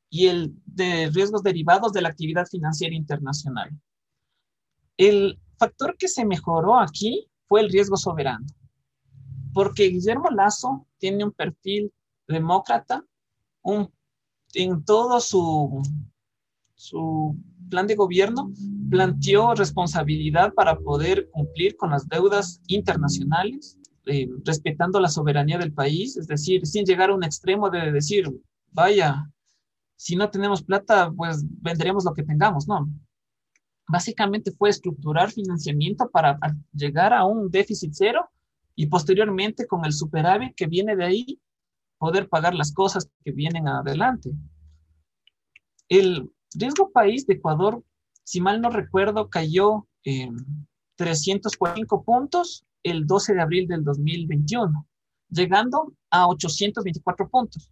y 0.09 0.27
el 0.27 0.53
de 0.65 1.09
riesgos 1.13 1.43
derivados 1.43 1.93
de 1.93 2.01
la 2.01 2.09
actividad 2.09 2.47
financiera 2.47 2.95
internacional. 2.95 3.69
El 4.97 5.39
factor 5.57 5.95
que 5.97 6.07
se 6.07 6.25
mejoró 6.25 6.79
aquí 6.79 7.27
fue 7.47 7.61
el 7.61 7.69
riesgo 7.69 7.95
soberano, 7.95 8.45
porque 9.53 9.85
Guillermo 9.85 10.29
Lazo 10.29 10.87
tiene 10.97 11.23
un 11.23 11.31
perfil 11.31 11.93
demócrata, 12.27 13.05
un, 13.61 13.91
en 14.53 14.83
todo 14.83 15.19
su, 15.19 15.81
su 16.73 17.37
plan 17.69 17.87
de 17.87 17.95
gobierno 17.95 18.51
planteó 18.89 19.53
responsabilidad 19.53 20.53
para 20.53 20.77
poder 20.79 21.29
cumplir 21.29 21.77
con 21.77 21.91
las 21.91 22.07
deudas 22.07 22.61
internacionales, 22.67 23.78
eh, 24.09 24.29
respetando 24.43 24.99
la 24.99 25.09
soberanía 25.09 25.57
del 25.57 25.73
país, 25.73 26.17
es 26.17 26.27
decir, 26.27 26.65
sin 26.65 26.85
llegar 26.85 27.09
a 27.09 27.15
un 27.15 27.23
extremo 27.23 27.69
de 27.69 27.91
decir, 27.91 28.29
vaya, 28.71 29.29
si 29.95 30.15
no 30.15 30.29
tenemos 30.29 30.63
plata, 30.63 31.11
pues 31.11 31.43
venderemos 31.61 32.05
lo 32.05 32.13
que 32.13 32.23
tengamos, 32.23 32.67
no. 32.67 32.89
Básicamente 33.87 34.51
fue 34.51 34.69
estructurar 34.69 35.31
financiamiento 35.31 36.09
para 36.09 36.39
llegar 36.73 37.13
a 37.13 37.25
un 37.25 37.49
déficit 37.49 37.91
cero 37.93 38.29
y 38.75 38.87
posteriormente 38.87 39.67
con 39.67 39.83
el 39.83 39.91
superávit 39.91 40.55
que 40.55 40.67
viene 40.67 40.95
de 40.95 41.03
ahí, 41.03 41.39
poder 41.97 42.29
pagar 42.29 42.55
las 42.55 42.71
cosas 42.71 43.09
que 43.25 43.31
vienen 43.31 43.67
adelante. 43.67 44.31
El 45.89 46.31
riesgo 46.53 46.91
país 46.91 47.27
de 47.27 47.33
Ecuador, 47.33 47.83
si 48.23 48.39
mal 48.39 48.61
no 48.61 48.69
recuerdo, 48.69 49.29
cayó 49.29 49.87
en 50.03 50.37
345 50.95 52.03
puntos 52.03 52.65
el 52.83 53.05
12 53.05 53.33
de 53.33 53.41
abril 53.41 53.67
del 53.67 53.83
2021, 53.83 54.87
llegando 55.29 55.93
a 56.09 56.27
824 56.27 57.29
puntos. 57.29 57.71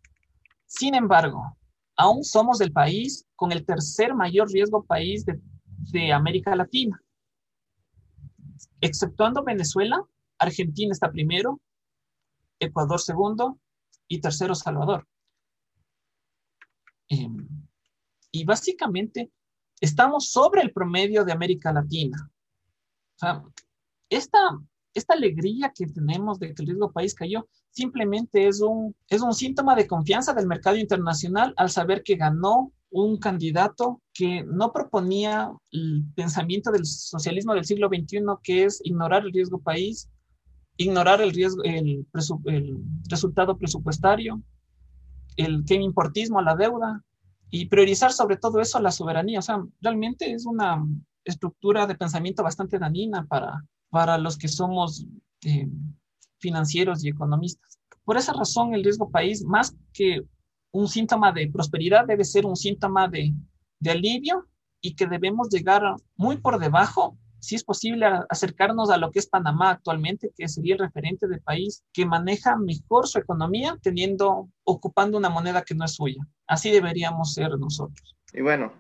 Sin 0.66 0.96
embargo, 0.96 1.58
aún 1.96 2.24
somos 2.24 2.62
el 2.62 2.72
país 2.72 3.26
con 3.36 3.52
el 3.52 3.66
tercer 3.66 4.14
mayor 4.14 4.52
riesgo 4.52 4.84
país 4.84 5.26
de, 5.26 6.12
América 6.12 6.56
Latina. 6.56 7.02
Exceptuando 8.82 9.44
Venezuela, 9.44 10.04
Argentina 10.38 10.92
está 10.92 11.12
primero, 11.12 11.62
Ecuador 12.60 13.00
segundo 13.00 13.58
y 14.08 14.20
tercero 14.20 14.54
Salvador. 14.54 15.08
Em, 17.10 17.48
y 18.32 18.44
básicamente 18.44 19.32
estamos 19.80 20.30
sobre 20.30 20.62
el 20.62 20.72
promedio 20.72 21.24
de 21.24 21.32
América 21.32 21.72
Latina. 21.72 22.30
Esta, 24.10 24.60
esta 24.98 25.14
alegría 25.14 25.72
que 25.74 25.88
tenemos 25.88 26.40
de 26.40 26.54
que 26.54 26.62
el 26.62 26.68
riesgo 26.68 26.92
país 26.92 27.14
cayó 27.14 27.48
simplemente 27.70 28.48
es 28.48 28.62
un, 28.62 28.96
es 29.10 29.22
un 29.22 29.34
síntoma 29.34 29.76
de 29.76 29.88
confianza 29.88 30.34
del 30.34 30.48
mercado 30.48 30.78
internacional 30.78 31.54
al 31.58 31.70
saber 31.70 32.04
que 32.04 32.16
ganó 32.16 32.72
un 32.90 33.18
candidato 33.18 34.02
que 34.14 34.44
no 34.44 34.72
proponía 34.72 35.52
el 35.72 36.06
pensamiento 36.16 36.72
del 36.72 36.86
socialismo 36.86 37.54
del 37.54 37.66
siglo 37.66 37.90
XXI, 37.90 38.24
que 38.42 38.64
es 38.64 38.80
ignorar 38.84 39.24
el 39.24 39.34
riesgo 39.34 39.60
país, 39.60 40.10
ignorar 40.78 41.22
el, 41.22 41.32
riesgo, 41.32 41.64
el, 41.64 42.08
el 42.46 42.78
resultado 43.10 43.58
presupuestario, 43.58 44.42
el 45.36 45.64
que 45.66 45.76
importismo 45.76 46.40
a 46.40 46.44
la 46.44 46.56
deuda 46.56 47.04
y 47.50 47.68
priorizar 47.68 48.12
sobre 48.12 48.38
todo 48.38 48.60
eso 48.62 48.80
la 48.80 48.92
soberanía. 48.92 49.40
O 49.40 49.44
sea, 49.44 49.64
realmente 49.82 50.32
es 50.32 50.46
una 50.46 50.84
estructura 51.24 51.86
de 51.86 51.96
pensamiento 51.96 52.42
bastante 52.42 52.80
dañina 52.80 53.26
para, 53.28 53.64
para 53.90 54.18
los 54.18 54.38
que 54.38 54.48
somos 54.48 55.06
eh, 55.44 55.68
financieros 56.40 57.04
y 57.04 57.10
economistas. 57.10 57.80
Por 58.04 58.18
esa 58.18 58.34
razón, 58.34 58.74
el 58.74 58.84
riesgo 58.84 59.10
país, 59.10 59.44
más 59.44 59.76
que 59.94 60.22
un 60.72 60.88
síntoma 60.88 61.32
de 61.32 61.50
prosperidad, 61.50 62.06
debe 62.06 62.24
ser 62.24 62.46
un 62.46 62.56
síntoma 62.56 63.08
de, 63.08 63.34
de 63.80 63.92
alivio 63.92 64.48
y 64.82 64.96
que 64.96 65.08
debemos 65.08 65.50
llegar 65.50 65.84
muy 66.16 66.38
por 66.38 66.60
debajo, 66.60 67.18
si 67.40 67.56
es 67.56 67.64
posible, 67.64 68.08
acercarnos 68.30 68.90
a 68.90 68.98
lo 68.98 69.12
que 69.12 69.20
es 69.20 69.28
Panamá 69.28 69.72
actualmente, 69.72 70.32
que 70.36 70.48
sería 70.48 70.76
el 70.76 70.80
referente 70.80 71.28
del 71.28 71.42
país 71.42 71.84
que 71.94 72.06
maneja 72.06 72.56
mejor 72.58 73.08
su 73.08 73.20
economía 73.20 73.78
teniendo, 73.82 74.50
ocupando 74.64 75.18
una 75.18 75.30
moneda 75.30 75.64
que 75.64 75.76
no 75.76 75.86
es 75.86 75.94
suya. 75.96 76.26
Así 76.48 76.72
deberíamos 76.72 77.34
ser 77.34 77.58
nosotros. 77.58 78.16
Y 78.34 78.42
bueno, 78.42 78.74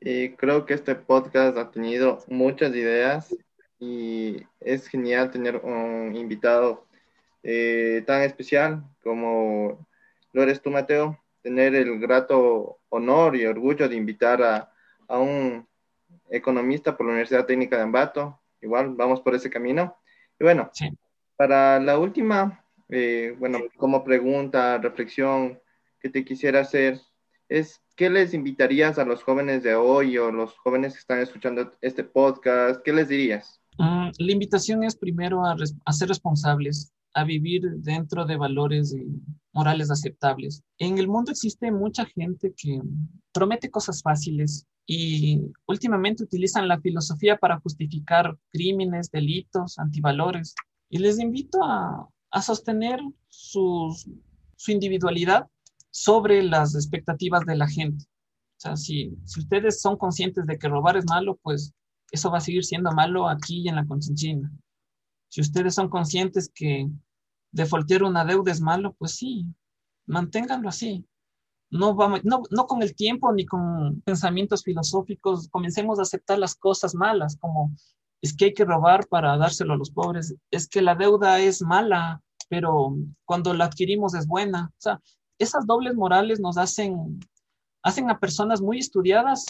eh, 0.00 0.34
creo 0.38 0.64
que 0.64 0.74
este 0.74 0.94
podcast 0.94 1.56
ha 1.58 1.70
tenido 1.70 2.18
muchas 2.28 2.74
ideas 2.74 3.34
y 3.80 4.46
es 4.60 4.86
genial 4.86 5.30
tener 5.30 5.56
un 5.56 6.14
invitado 6.14 6.86
eh, 7.42 8.04
tan 8.06 8.22
especial 8.22 8.84
como 9.02 9.88
lo 10.32 10.42
eres 10.42 10.62
tú, 10.62 10.70
Mateo, 10.70 11.18
tener 11.42 11.74
el 11.74 11.98
grato 11.98 12.78
honor 12.90 13.34
y 13.34 13.46
orgullo 13.46 13.88
de 13.88 13.96
invitar 13.96 14.42
a, 14.42 14.72
a 15.08 15.18
un 15.18 15.66
economista 16.28 16.96
por 16.96 17.06
la 17.06 17.12
Universidad 17.12 17.46
Técnica 17.46 17.76
de 17.76 17.82
Ambato. 17.82 18.38
Igual, 18.60 18.94
vamos 18.94 19.20
por 19.20 19.34
ese 19.34 19.50
camino. 19.50 19.96
Y 20.38 20.44
bueno, 20.44 20.70
para 21.36 21.80
la 21.80 21.98
última 21.98 22.62
eh, 22.92 23.36
bueno, 23.38 23.60
como 23.76 24.02
pregunta, 24.02 24.78
reflexión 24.78 25.60
que 26.00 26.08
te 26.08 26.24
quisiera 26.24 26.60
hacer, 26.60 27.00
es 27.48 27.80
¿qué 27.94 28.10
les 28.10 28.34
invitarías 28.34 28.98
a 28.98 29.04
los 29.04 29.22
jóvenes 29.22 29.62
de 29.62 29.76
hoy 29.76 30.18
o 30.18 30.32
los 30.32 30.58
jóvenes 30.58 30.94
que 30.94 30.98
están 30.98 31.20
escuchando 31.20 31.72
este 31.80 32.02
podcast? 32.02 32.82
¿Qué 32.82 32.92
les 32.92 33.08
dirías? 33.08 33.59
Mm, 33.78 34.10
la 34.18 34.32
invitación 34.32 34.84
es 34.84 34.96
primero 34.96 35.44
a, 35.44 35.56
ser 35.92 36.08
responsables, 36.08 36.92
a 37.14 37.24
vivir 37.24 37.62
dentro 37.78 38.24
de 38.24 38.36
valores 38.36 38.94
morales 39.52 39.90
aceptables. 39.90 40.62
En 40.78 40.98
el 40.98 41.08
mundo 41.08 41.32
existe 41.32 41.70
mucha 41.70 42.04
gente 42.06 42.52
que 42.56 42.80
promete 43.32 43.70
cosas 43.70 44.02
fáciles 44.02 44.66
y 44.86 45.40
últimamente 45.66 46.24
utilizan 46.24 46.68
la 46.68 46.80
filosofía 46.80 47.36
para 47.36 47.60
justificar 47.60 48.36
crímenes, 48.50 49.10
delitos, 49.10 49.78
antivalores. 49.78 50.54
Y 50.88 50.98
les 50.98 51.18
invito 51.18 51.62
a, 51.62 52.08
sostener 52.42 53.00
su 53.28 53.92
individualidad 54.68 55.48
sobre 55.90 56.42
las 56.42 56.74
expectativas 56.74 57.44
de 57.44 57.56
la 57.56 57.68
gente. 57.68 58.04
O 58.04 58.60
sea, 58.60 58.76
si 58.76 59.16
ustedes 59.38 59.80
son 59.80 59.96
conscientes 59.96 60.46
de 60.46 60.58
que 60.58 60.68
robar 60.68 60.96
es 60.96 61.06
malo, 61.06 61.38
pues 61.42 61.72
eso 62.10 62.30
va 62.30 62.38
a 62.38 62.42
seguir 62.42 62.64
siendo 62.64 62.92
malo 62.92 63.28
aquí 63.28 63.62
y 63.62 63.68
en 63.68 63.76
la 63.76 63.86
Conchinchina. 63.86 64.50
Si 65.28 65.40
ustedes 65.40 65.74
son 65.74 65.88
conscientes 65.88 66.50
que 66.54 66.88
defoltear 67.52 68.02
una 68.02 68.24
deuda 68.24 68.52
es 68.52 68.60
malo, 68.60 68.94
pues 68.98 69.16
sí, 69.16 69.46
manténganlo 70.06 70.68
así. 70.68 71.04
No, 71.70 71.94
vamos, 71.94 72.20
no, 72.24 72.42
no 72.50 72.66
con 72.66 72.82
el 72.82 72.96
tiempo 72.96 73.32
ni 73.32 73.46
con 73.46 74.00
pensamientos 74.00 74.64
filosóficos 74.64 75.48
comencemos 75.50 75.98
a 75.98 76.02
aceptar 76.02 76.38
las 76.38 76.56
cosas 76.56 76.96
malas, 76.96 77.36
como 77.36 77.72
es 78.22 78.36
que 78.36 78.46
hay 78.46 78.54
que 78.54 78.64
robar 78.64 79.06
para 79.06 79.36
dárselo 79.36 79.74
a 79.74 79.76
los 79.76 79.90
pobres, 79.90 80.34
es 80.50 80.68
que 80.68 80.82
la 80.82 80.96
deuda 80.96 81.38
es 81.38 81.62
mala, 81.62 82.20
pero 82.48 82.96
cuando 83.24 83.54
la 83.54 83.66
adquirimos 83.66 84.14
es 84.14 84.26
buena. 84.26 84.66
O 84.72 84.80
sea, 84.80 85.00
esas 85.38 85.66
dobles 85.66 85.94
morales 85.94 86.40
nos 86.40 86.58
hacen, 86.58 87.20
hacen 87.82 88.10
a 88.10 88.18
personas 88.18 88.60
muy 88.60 88.78
estudiadas 88.78 89.46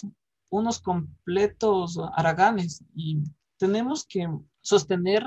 unos 0.50 0.80
completos 0.80 1.98
haraganes 2.14 2.84
y 2.94 3.22
tenemos 3.56 4.04
que 4.04 4.28
sostener 4.60 5.24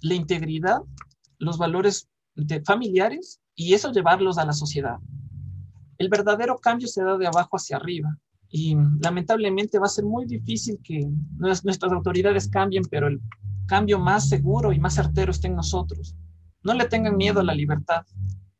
la 0.00 0.14
integridad, 0.14 0.82
los 1.38 1.58
valores 1.58 2.08
de 2.34 2.62
familiares 2.62 3.40
y 3.54 3.74
eso 3.74 3.92
llevarlos 3.92 4.38
a 4.38 4.44
la 4.44 4.52
sociedad. 4.52 4.98
El 5.98 6.08
verdadero 6.08 6.58
cambio 6.58 6.88
se 6.88 7.02
da 7.02 7.16
de 7.16 7.26
abajo 7.26 7.56
hacia 7.56 7.76
arriba 7.76 8.18
y 8.48 8.76
lamentablemente 9.00 9.78
va 9.78 9.86
a 9.86 9.90
ser 9.90 10.04
muy 10.04 10.26
difícil 10.26 10.78
que 10.82 11.08
nuestras 11.38 11.92
autoridades 11.92 12.48
cambien, 12.48 12.84
pero 12.90 13.08
el 13.08 13.20
cambio 13.66 13.98
más 13.98 14.28
seguro 14.28 14.72
y 14.72 14.78
más 14.78 14.94
certero 14.94 15.30
está 15.30 15.48
en 15.48 15.56
nosotros. 15.56 16.14
No 16.62 16.74
le 16.74 16.86
tengan 16.86 17.16
miedo 17.16 17.40
a 17.40 17.44
la 17.44 17.54
libertad, 17.54 18.04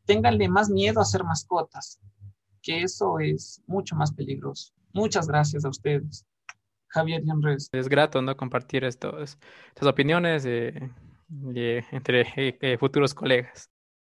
ténganle 0.07 0.49
más 0.49 0.71
miedo 0.71 1.01
a 1.01 1.05
ser 1.05 1.25
mascotas, 1.25 2.01
que 2.63 2.83
eso 2.83 3.19
es 3.19 3.63
mucho 3.67 3.95
más 3.97 4.13
peligroso. 4.13 4.73
Muchas 4.93 5.27
gracias 5.27 5.65
a 5.65 5.69
ustedes, 5.69 6.27
Javier 6.89 7.23
y. 7.25 7.69
Es 7.73 7.89
grato 7.89 8.21
¿no? 8.21 8.37
compartir 8.37 8.85
estas 8.85 9.39
opiniones 9.81 10.45
entre 10.45 12.27
eh, 12.37 12.77
futuros 12.79 13.15
colegas. 13.15 13.72